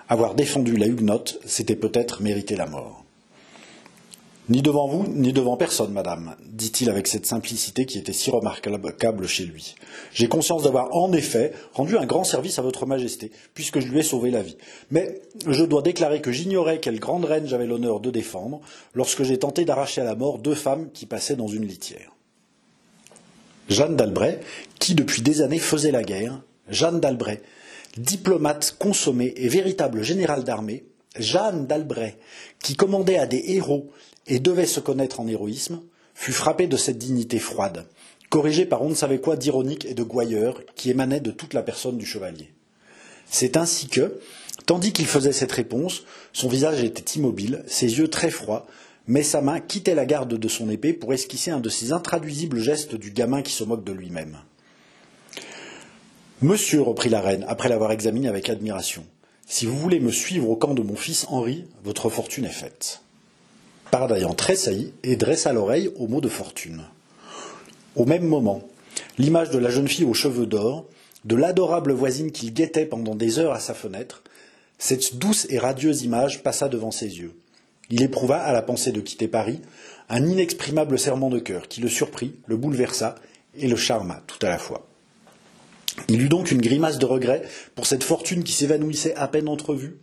Avoir 0.09 0.35
défendu 0.35 0.75
la 0.75 0.87
huguenote, 0.87 1.39
c'était 1.45 1.77
peut-être 1.77 2.21
mériter 2.21 2.57
la 2.57 2.65
mort. 2.65 3.05
Ni 4.49 4.61
devant 4.61 4.87
vous, 4.87 5.05
ni 5.09 5.33
devant 5.33 5.57
personne, 5.57 5.91
madame, 5.91 6.37
dit-il 6.45 6.89
avec 6.89 7.07
cette 7.07 7.25
simplicité 7.25 7.85
qui 7.85 7.97
était 7.97 8.13
si 8.13 8.31
remarquable 8.31 9.27
chez 9.27 9.43
lui. 9.43 9.75
J'ai 10.13 10.29
conscience 10.29 10.63
d'avoir 10.63 10.95
en 10.95 11.11
effet 11.11 11.51
rendu 11.73 11.97
un 11.97 12.05
grand 12.05 12.23
service 12.23 12.57
à 12.57 12.61
votre 12.61 12.85
majesté, 12.85 13.31
puisque 13.53 13.81
je 13.81 13.87
lui 13.87 13.99
ai 13.99 14.03
sauvé 14.03 14.31
la 14.31 14.41
vie. 14.41 14.55
Mais 14.89 15.21
je 15.47 15.65
dois 15.65 15.81
déclarer 15.81 16.21
que 16.21 16.31
j'ignorais 16.31 16.79
quelle 16.79 16.99
grande 16.99 17.25
reine 17.25 17.45
j'avais 17.45 17.67
l'honneur 17.67 17.99
de 17.99 18.09
défendre 18.09 18.61
lorsque 18.93 19.23
j'ai 19.23 19.37
tenté 19.37 19.65
d'arracher 19.65 19.99
à 19.99 20.05
la 20.05 20.15
mort 20.15 20.39
deux 20.39 20.55
femmes 20.55 20.91
qui 20.93 21.05
passaient 21.05 21.35
dans 21.35 21.49
une 21.49 21.65
litière. 21.65 22.13
Jeanne 23.67 23.97
d'Albret, 23.97 24.39
qui 24.79 24.95
depuis 24.95 25.21
des 25.21 25.41
années 25.41 25.59
faisait 25.59 25.91
la 25.91 26.03
guerre, 26.03 26.41
Jeanne 26.69 27.01
d'Albret, 27.01 27.41
diplomate 27.97 28.77
consommée 28.79 29.33
et 29.35 29.49
véritable 29.49 30.03
général 30.03 30.45
d'armée, 30.45 30.85
Jeanne 31.19 31.67
d'Albret, 31.67 32.17
qui 32.63 32.77
commandait 32.77 33.17
à 33.17 33.25
des 33.25 33.43
héros 33.47 33.89
et 34.27 34.39
devait 34.39 34.65
se 34.65 34.79
connaître 34.79 35.19
en 35.19 35.27
héroïsme, 35.27 35.81
fut 36.13 36.31
frappée 36.31 36.67
de 36.67 36.77
cette 36.77 36.97
dignité 36.97 37.39
froide, 37.39 37.85
corrigée 38.29 38.65
par 38.65 38.81
on 38.81 38.89
ne 38.89 38.95
savait 38.95 39.19
quoi 39.19 39.35
d'ironique 39.35 39.85
et 39.85 39.93
de 39.93 40.03
gouailleur 40.03 40.61
qui 40.75 40.89
émanait 40.89 41.19
de 41.19 41.31
toute 41.31 41.53
la 41.53 41.63
personne 41.63 41.97
du 41.97 42.05
chevalier. 42.05 42.51
C'est 43.29 43.57
ainsi 43.57 43.87
que, 43.87 44.19
tandis 44.65 44.93
qu'il 44.93 45.05
faisait 45.05 45.33
cette 45.33 45.51
réponse, 45.51 46.03
son 46.33 46.47
visage 46.47 46.83
était 46.83 47.19
immobile, 47.19 47.63
ses 47.67 47.99
yeux 47.99 48.07
très 48.07 48.29
froids, 48.29 48.67
mais 49.07 49.23
sa 49.23 49.41
main 49.41 49.59
quittait 49.59 49.95
la 49.95 50.05
garde 50.05 50.33
de 50.33 50.47
son 50.47 50.69
épée 50.69 50.93
pour 50.93 51.13
esquisser 51.13 51.51
un 51.51 51.59
de 51.59 51.69
ces 51.69 51.93
intraduisibles 51.93 52.59
gestes 52.59 52.95
du 52.95 53.11
gamin 53.11 53.41
qui 53.41 53.53
se 53.53 53.63
moque 53.63 53.83
de 53.83 53.93
lui-même. 53.93 54.37
Monsieur, 56.41 56.81
reprit 56.81 57.09
la 57.09 57.21
reine, 57.21 57.45
après 57.47 57.69
l'avoir 57.69 57.91
examiné 57.91 58.27
avec 58.27 58.49
admiration, 58.49 59.05
si 59.47 59.65
vous 59.65 59.77
voulez 59.77 59.99
me 59.99 60.11
suivre 60.11 60.49
au 60.49 60.57
camp 60.57 60.73
de 60.73 60.81
mon 60.81 60.95
fils 60.95 61.25
Henri, 61.29 61.65
votre 61.83 62.09
fortune 62.09 62.45
est 62.45 62.49
faite. 62.49 63.01
Pardaillan 63.91 64.33
tressaillit 64.33 64.93
et 65.03 65.15
dressa 65.15 65.53
l'oreille 65.53 65.91
au 65.97 66.07
mot 66.07 66.21
de 66.21 66.27
fortune. 66.27 66.83
Au 67.95 68.05
même 68.05 68.25
moment, 68.25 68.61
l'image 69.17 69.49
de 69.49 69.57
la 69.57 69.69
jeune 69.69 69.87
fille 69.87 70.05
aux 70.05 70.13
cheveux 70.13 70.45
d'or, 70.45 70.85
de 71.25 71.35
l'adorable 71.35 71.93
voisine 71.93 72.31
qu'il 72.31 72.53
guettait 72.53 72.85
pendant 72.85 73.15
des 73.15 73.39
heures 73.39 73.53
à 73.53 73.59
sa 73.59 73.73
fenêtre, 73.73 74.23
cette 74.77 75.17
douce 75.17 75.47
et 75.49 75.57
radieuse 75.57 76.03
image 76.03 76.43
passa 76.43 76.69
devant 76.69 76.91
ses 76.91 77.19
yeux. 77.19 77.33
Il 77.89 78.03
éprouva, 78.03 78.37
à 78.37 78.51
la 78.51 78.61
pensée 78.61 78.91
de 78.91 79.01
quitter 79.01 79.27
Paris, 79.27 79.61
un 80.09 80.25
inexprimable 80.25 80.99
serment 80.99 81.29
de 81.29 81.39
cœur 81.39 81.67
qui 81.67 81.81
le 81.81 81.87
surprit, 81.87 82.35
le 82.45 82.57
bouleversa 82.57 83.15
et 83.57 83.67
le 83.67 83.75
charma 83.75 84.21
tout 84.27 84.45
à 84.45 84.49
la 84.49 84.57
fois. 84.57 84.87
Il 86.09 86.21
eut 86.21 86.29
donc 86.29 86.51
une 86.51 86.61
grimace 86.61 86.99
de 86.99 87.05
regret 87.05 87.43
pour 87.75 87.87
cette 87.87 88.03
fortune 88.03 88.43
qui 88.43 88.51
s'évanouissait 88.51 89.15
à 89.15 89.27
peine 89.27 89.47
entrevue, 89.47 89.97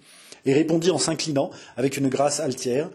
et 0.47 0.53
répondit 0.53 0.91
en 0.91 0.99
s'inclinant, 0.99 1.51
avec 1.77 1.97
une 1.97 2.09
grâce 2.09 2.41
altière, 2.41 2.91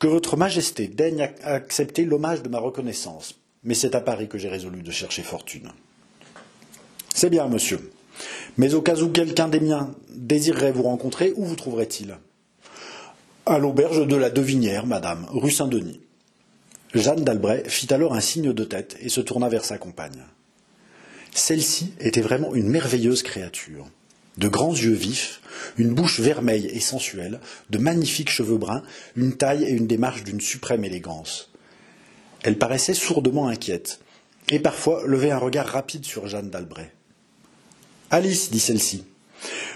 Que 0.00 0.06
votre 0.06 0.38
Majesté 0.38 0.88
daigne 0.88 1.30
accepter 1.44 2.06
l'hommage 2.06 2.42
de 2.42 2.48
ma 2.48 2.58
reconnaissance, 2.58 3.38
mais 3.62 3.74
c'est 3.74 3.94
à 3.94 4.00
Paris 4.00 4.28
que 4.28 4.38
j'ai 4.38 4.48
résolu 4.48 4.82
de 4.82 4.90
chercher 4.90 5.22
fortune. 5.22 5.70
C'est 7.14 7.28
bien, 7.28 7.46
monsieur. 7.48 7.92
Mais 8.56 8.72
au 8.72 8.80
cas 8.80 8.96
où 8.96 9.10
quelqu'un 9.10 9.48
des 9.48 9.60
miens 9.60 9.94
désirerait 10.08 10.72
vous 10.72 10.84
rencontrer, 10.84 11.34
où 11.36 11.44
vous 11.44 11.54
trouverait-il? 11.54 12.16
À 13.44 13.58
l'auberge 13.58 14.06
de 14.06 14.16
la 14.16 14.30
Devinière, 14.30 14.86
madame, 14.86 15.26
rue 15.28 15.50
Saint-Denis. 15.50 16.00
Jeanne 16.94 17.22
d'Albret 17.22 17.64
fit 17.66 17.92
alors 17.92 18.14
un 18.14 18.20
signe 18.20 18.54
de 18.54 18.64
tête 18.64 18.96
et 19.02 19.10
se 19.10 19.20
tourna 19.20 19.50
vers 19.50 19.66
sa 19.66 19.76
compagne. 19.76 20.24
Celle-ci 21.34 21.92
était 22.00 22.22
vraiment 22.22 22.54
une 22.54 22.70
merveilleuse 22.70 23.22
créature. 23.22 23.86
De 24.40 24.48
grands 24.48 24.74
yeux 24.74 24.94
vifs, 24.94 25.42
une 25.76 25.92
bouche 25.92 26.18
vermeille 26.18 26.64
et 26.72 26.80
sensuelle, 26.80 27.40
de 27.68 27.76
magnifiques 27.76 28.30
cheveux 28.30 28.56
bruns, 28.56 28.82
une 29.14 29.36
taille 29.36 29.64
et 29.64 29.70
une 29.70 29.86
démarche 29.86 30.24
d'une 30.24 30.40
suprême 30.40 30.82
élégance. 30.82 31.50
Elle 32.42 32.56
paraissait 32.56 32.94
sourdement 32.94 33.48
inquiète, 33.48 34.00
et 34.48 34.58
parfois 34.58 35.02
levait 35.06 35.30
un 35.30 35.36
regard 35.36 35.66
rapide 35.66 36.06
sur 36.06 36.26
Jeanne 36.26 36.48
d'Albret. 36.48 36.90
Alice, 38.10 38.50
dit 38.50 38.60
celle-ci, 38.60 39.04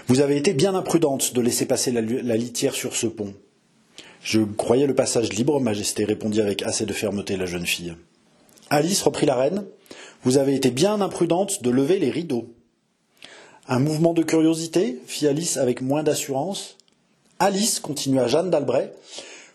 vous 0.07 0.19
avez 0.19 0.35
été 0.35 0.55
bien 0.55 0.73
imprudente 0.73 1.35
de 1.35 1.41
laisser 1.41 1.67
passer 1.67 1.91
la, 1.91 2.01
la 2.01 2.35
litière 2.35 2.73
sur 2.73 2.95
ce 2.95 3.05
pont. 3.05 3.35
Je 4.23 4.41
croyais 4.41 4.87
le 4.87 4.95
passage 4.95 5.31
libre, 5.31 5.59
Majesté, 5.59 6.05
répondit 6.05 6.41
avec 6.41 6.63
assez 6.63 6.87
de 6.87 6.93
fermeté 6.93 7.37
la 7.37 7.45
jeune 7.45 7.67
fille. 7.67 7.95
Alice, 8.71 9.03
reprit 9.03 9.27
la 9.27 9.35
reine, 9.35 9.65
vous 10.23 10.39
avez 10.39 10.55
été 10.55 10.71
bien 10.71 11.01
imprudente 11.01 11.61
de 11.61 11.69
lever 11.69 11.99
les 11.99 12.09
rideaux. 12.09 12.51
Un 13.67 13.79
mouvement 13.79 14.13
de 14.13 14.21
curiosité 14.21 15.01
fit 15.07 15.25
Alice 15.25 15.57
avec 15.57 15.81
moins 15.81 16.03
d'assurance. 16.03 16.77
Alice, 17.39 17.79
continua 17.79 18.27
Jeanne 18.27 18.51
d'Albret, 18.51 18.93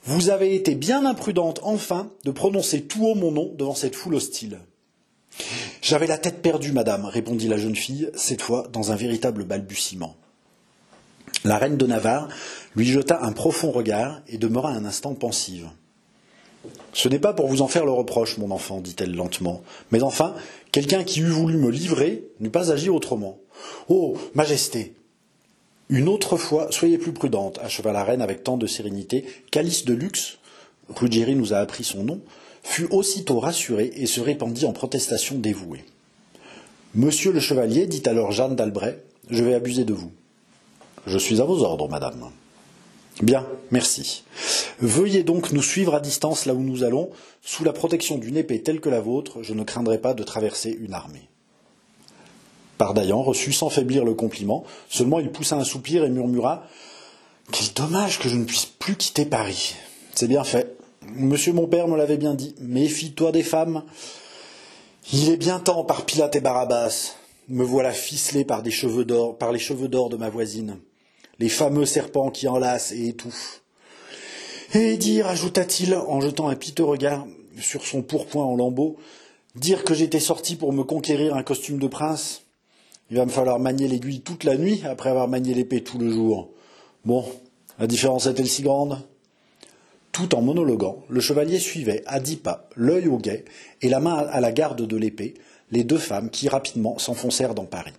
vous 0.03 0.31
avez 0.31 0.57
été 0.57 0.75
bien 0.75 1.07
imprudente, 1.07 1.61
enfin, 1.63 2.11
de 2.25 2.33
prononcer 2.33 2.83
tout 2.83 3.07
haut 3.07 3.15
mon 3.15 3.31
nom 3.31 3.53
devant 3.57 3.77
cette 3.77 3.95
foule 3.95 4.17
hostile. 4.17 4.59
J'avais 5.81 6.09
la 6.09 6.19
tête 6.19 6.43
perdue, 6.43 6.73
madame, 6.73 7.05
répondit 7.05 7.47
la 7.47 7.57
jeune 7.57 7.77
fille, 7.77 8.11
cette 8.17 8.43
fois 8.43 8.67
dans 8.73 8.91
un 8.91 8.97
véritable 8.97 9.45
balbutiement. 9.45 10.17
La 11.45 11.59
reine 11.59 11.77
de 11.77 11.87
Navarre 11.87 12.29
lui 12.75 12.87
jeta 12.87 13.23
un 13.23 13.33
profond 13.33 13.71
regard 13.71 14.23
et 14.27 14.39
demeura 14.39 14.71
un 14.71 14.85
instant 14.85 15.15
pensive. 15.15 15.69
Ce 16.93 17.09
n'est 17.09 17.21
pas 17.21 17.33
pour 17.33 17.47
vous 17.47 17.63
en 17.63 17.69
faire 17.69 17.87
le 17.87 17.93
reproche, 17.93 18.39
mon 18.39 18.51
enfant, 18.51 18.81
dit-elle 18.81 19.15
lentement, 19.15 19.63
mais 19.93 20.03
enfin, 20.03 20.35
quelqu'un 20.73 21.05
qui 21.05 21.21
eût 21.21 21.31
voulu 21.31 21.57
me 21.57 21.71
livrer 21.71 22.25
n'eût 22.41 22.51
pas 22.51 22.73
agi 22.73 22.91
autrement. 22.91 23.39
Oh, 23.89 24.17
Majesté 24.35 24.95
Une 25.89 26.09
autre 26.09 26.37
fois, 26.37 26.69
soyez 26.71 26.99
plus 26.99 27.13
prudente, 27.13 27.59
acheva 27.63 27.93
la 27.93 28.05
reine 28.05 28.23
avec 28.23 28.45
tant 28.45 28.57
de 28.57 28.67
sérénité 28.67 29.25
qu'Alice 29.51 29.85
de 29.85 29.95
Luxe, 29.95 30.39
Ruggieri 30.89 31.37
nous 31.37 31.55
a 31.55 31.59
appris 31.59 31.85
son 31.85 32.05
nom, 32.05 32.21
fut 32.63 32.89
aussitôt 32.91 33.41
rassurée 33.41 33.93
et 33.95 34.07
se 34.07 34.21
répandit 34.21 34.67
en 34.67 34.73
protestations 34.73 35.39
dévouées. 35.39 35.85
Monsieur 36.95 37.33
le 37.33 37.41
chevalier, 37.41 37.87
dit 37.87 38.03
alors 38.07 38.33
Jeanne 38.33 38.57
d'Albret, 38.57 39.03
je 39.31 39.45
vais 39.45 39.55
abuser 39.55 39.85
de 39.85 39.93
vous. 39.93 40.11
Je 41.07 41.19
suis 41.19 41.41
à 41.41 41.45
vos 41.45 41.63
ordres, 41.63 41.89
madame. 41.89 42.31
Bien, 43.23 43.47
merci. 43.71 44.25
Veuillez 44.81 45.23
donc 45.23 45.53
nous 45.53 45.63
suivre 45.63 45.95
à 45.95 46.01
distance 46.01 46.47
là 46.47 46.55
où 46.55 46.63
nous 46.63 46.85
allons. 46.85 47.11
Sous 47.43 47.65
la 47.65 47.73
protection 47.73 48.19
d'une 48.19 48.37
épée 48.37 48.63
telle 48.63 48.81
que 48.81 48.89
la 48.89 49.01
vôtre, 49.01 49.43
je 49.43 49.55
ne 49.55 49.63
craindrai 49.63 49.99
pas 49.99 50.15
de 50.15 50.23
traverser 50.23 50.71
une 50.71 50.95
armée. 50.95 51.29
Pardaillan 52.81 53.23
reçut 53.23 53.53
sans 53.53 53.69
faiblir 53.69 54.05
le 54.05 54.15
compliment, 54.15 54.65
seulement 54.89 55.21
il 55.21 55.31
poussa 55.31 55.57
un 55.57 55.65
soupir 55.65 56.03
et 56.05 56.09
murmura 56.09 56.65
Quel 57.53 57.73
dommage 57.75 58.19
que 58.19 58.29
je 58.31 58.37
ne 58.37 58.45
puisse 58.45 58.65
plus 58.67 58.97
quitter 58.97 59.27
Paris. 59.27 59.77
C'est 60.15 60.29
bien 60.29 60.45
fait. 60.45 60.77
Monsieur 61.15 61.53
mon 61.53 61.67
père 61.67 61.89
me 61.89 61.97
l'avait 61.97 62.17
bien 62.17 62.35
dit. 62.35 62.55
Méfie-toi 62.61 63.33
des 63.33 63.43
femmes. 63.43 63.85
Il 65.13 65.29
est 65.29 65.37
bien 65.37 65.61
temps 65.61 65.85
par 65.85 66.07
Pilate 66.07 66.37
et 66.37 66.41
Barabbas. 66.41 67.17
Me 67.49 67.65
voilà 67.65 67.93
ficelé 67.93 68.45
par 68.45 68.63
des 68.63 68.71
cheveux 68.71 69.05
d'or, 69.05 69.37
par 69.37 69.53
les 69.53 69.59
cheveux 69.59 69.89
d'or 69.89 70.09
de 70.09 70.17
ma 70.17 70.31
voisine 70.31 70.79
les 71.41 71.49
fameux 71.49 71.87
serpents 71.87 72.31
qui 72.31 72.47
enlacent 72.47 72.93
et 72.93 73.09
étouffent. 73.09 73.63
Et 74.75 74.97
dire, 74.97 75.27
ajouta-t-il, 75.27 75.95
en 75.95 76.21
jetant 76.21 76.49
un 76.49 76.55
piteux 76.55 76.85
regard 76.85 77.27
sur 77.59 77.85
son 77.85 78.03
pourpoint 78.03 78.45
en 78.45 78.55
lambeaux, 78.55 78.97
dire 79.57 79.83
que 79.83 79.95
j'étais 79.95 80.21
sorti 80.21 80.55
pour 80.55 80.73
me 80.73 80.85
conquérir 80.85 81.35
un 81.35 81.43
costume 81.43 81.79
de 81.79 81.89
prince. 81.89 82.43
Il 83.11 83.17
va 83.17 83.25
me 83.25 83.31
falloir 83.31 83.59
manier 83.59 83.89
l'aiguille 83.89 84.21
toute 84.21 84.45
la 84.45 84.57
nuit 84.57 84.83
après 84.85 85.11
avoir 85.11 85.27
manié 85.27 85.53
l'épée 85.53 85.83
tout 85.83 85.99
le 85.99 86.13
jour. 86.13 86.51
Bon, 87.05 87.25
la 87.81 87.89
différence 87.89 88.27
est-elle 88.27 88.47
si 88.47 88.63
grande? 88.63 88.99
Tout 90.13 90.33
en 90.37 90.43
monologuant, 90.43 91.03
le 91.09 91.21
chevalier 91.21 91.59
suivait, 91.59 92.05
à 92.07 92.21
dix 92.21 92.37
pas, 92.37 92.69
l'œil 92.77 93.09
au 93.09 93.19
guet 93.19 93.45
et 93.83 93.89
la 93.89 93.99
main 93.99 94.15
à 94.15 94.41
la 94.41 94.53
garde 94.53 94.87
de 94.87 94.97
l'épée, 94.97 95.35
les 95.73 95.83
deux 95.83 95.99
femmes 95.99 96.31
qui 96.31 96.49
rapidement 96.49 96.99
s'enfoncèrent 96.99 97.57
dans 97.57 97.65
Paris. 97.65 97.95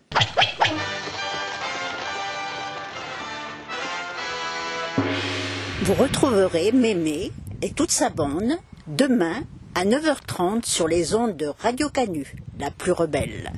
Vous 5.83 5.93
retrouverez 5.93 6.71
Mémé 6.71 7.33
et 7.61 7.71
toute 7.71 7.91
sa 7.91 8.09
bande 8.09 8.53
demain 8.87 9.43
à 9.75 9.85
9h30 9.85 10.65
sur 10.65 10.87
les 10.87 11.15
ondes 11.15 11.37
de 11.37 11.47
Radio 11.59 11.89
Canu, 11.89 12.35
la 12.59 12.71
plus 12.71 12.91
rebelle. 12.91 13.51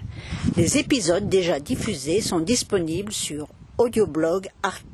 Les 0.55 0.77
épisodes 0.77 1.27
déjà 1.27 1.59
diffusés 1.59 2.21
sont 2.21 2.39
disponibles 2.39 3.11
sur 3.11 3.47
audioblog 3.77 4.47
Arte 4.61 4.93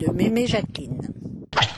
de 0.00 0.12
Mémé 0.12 0.46
Jacqueline. 0.46 1.12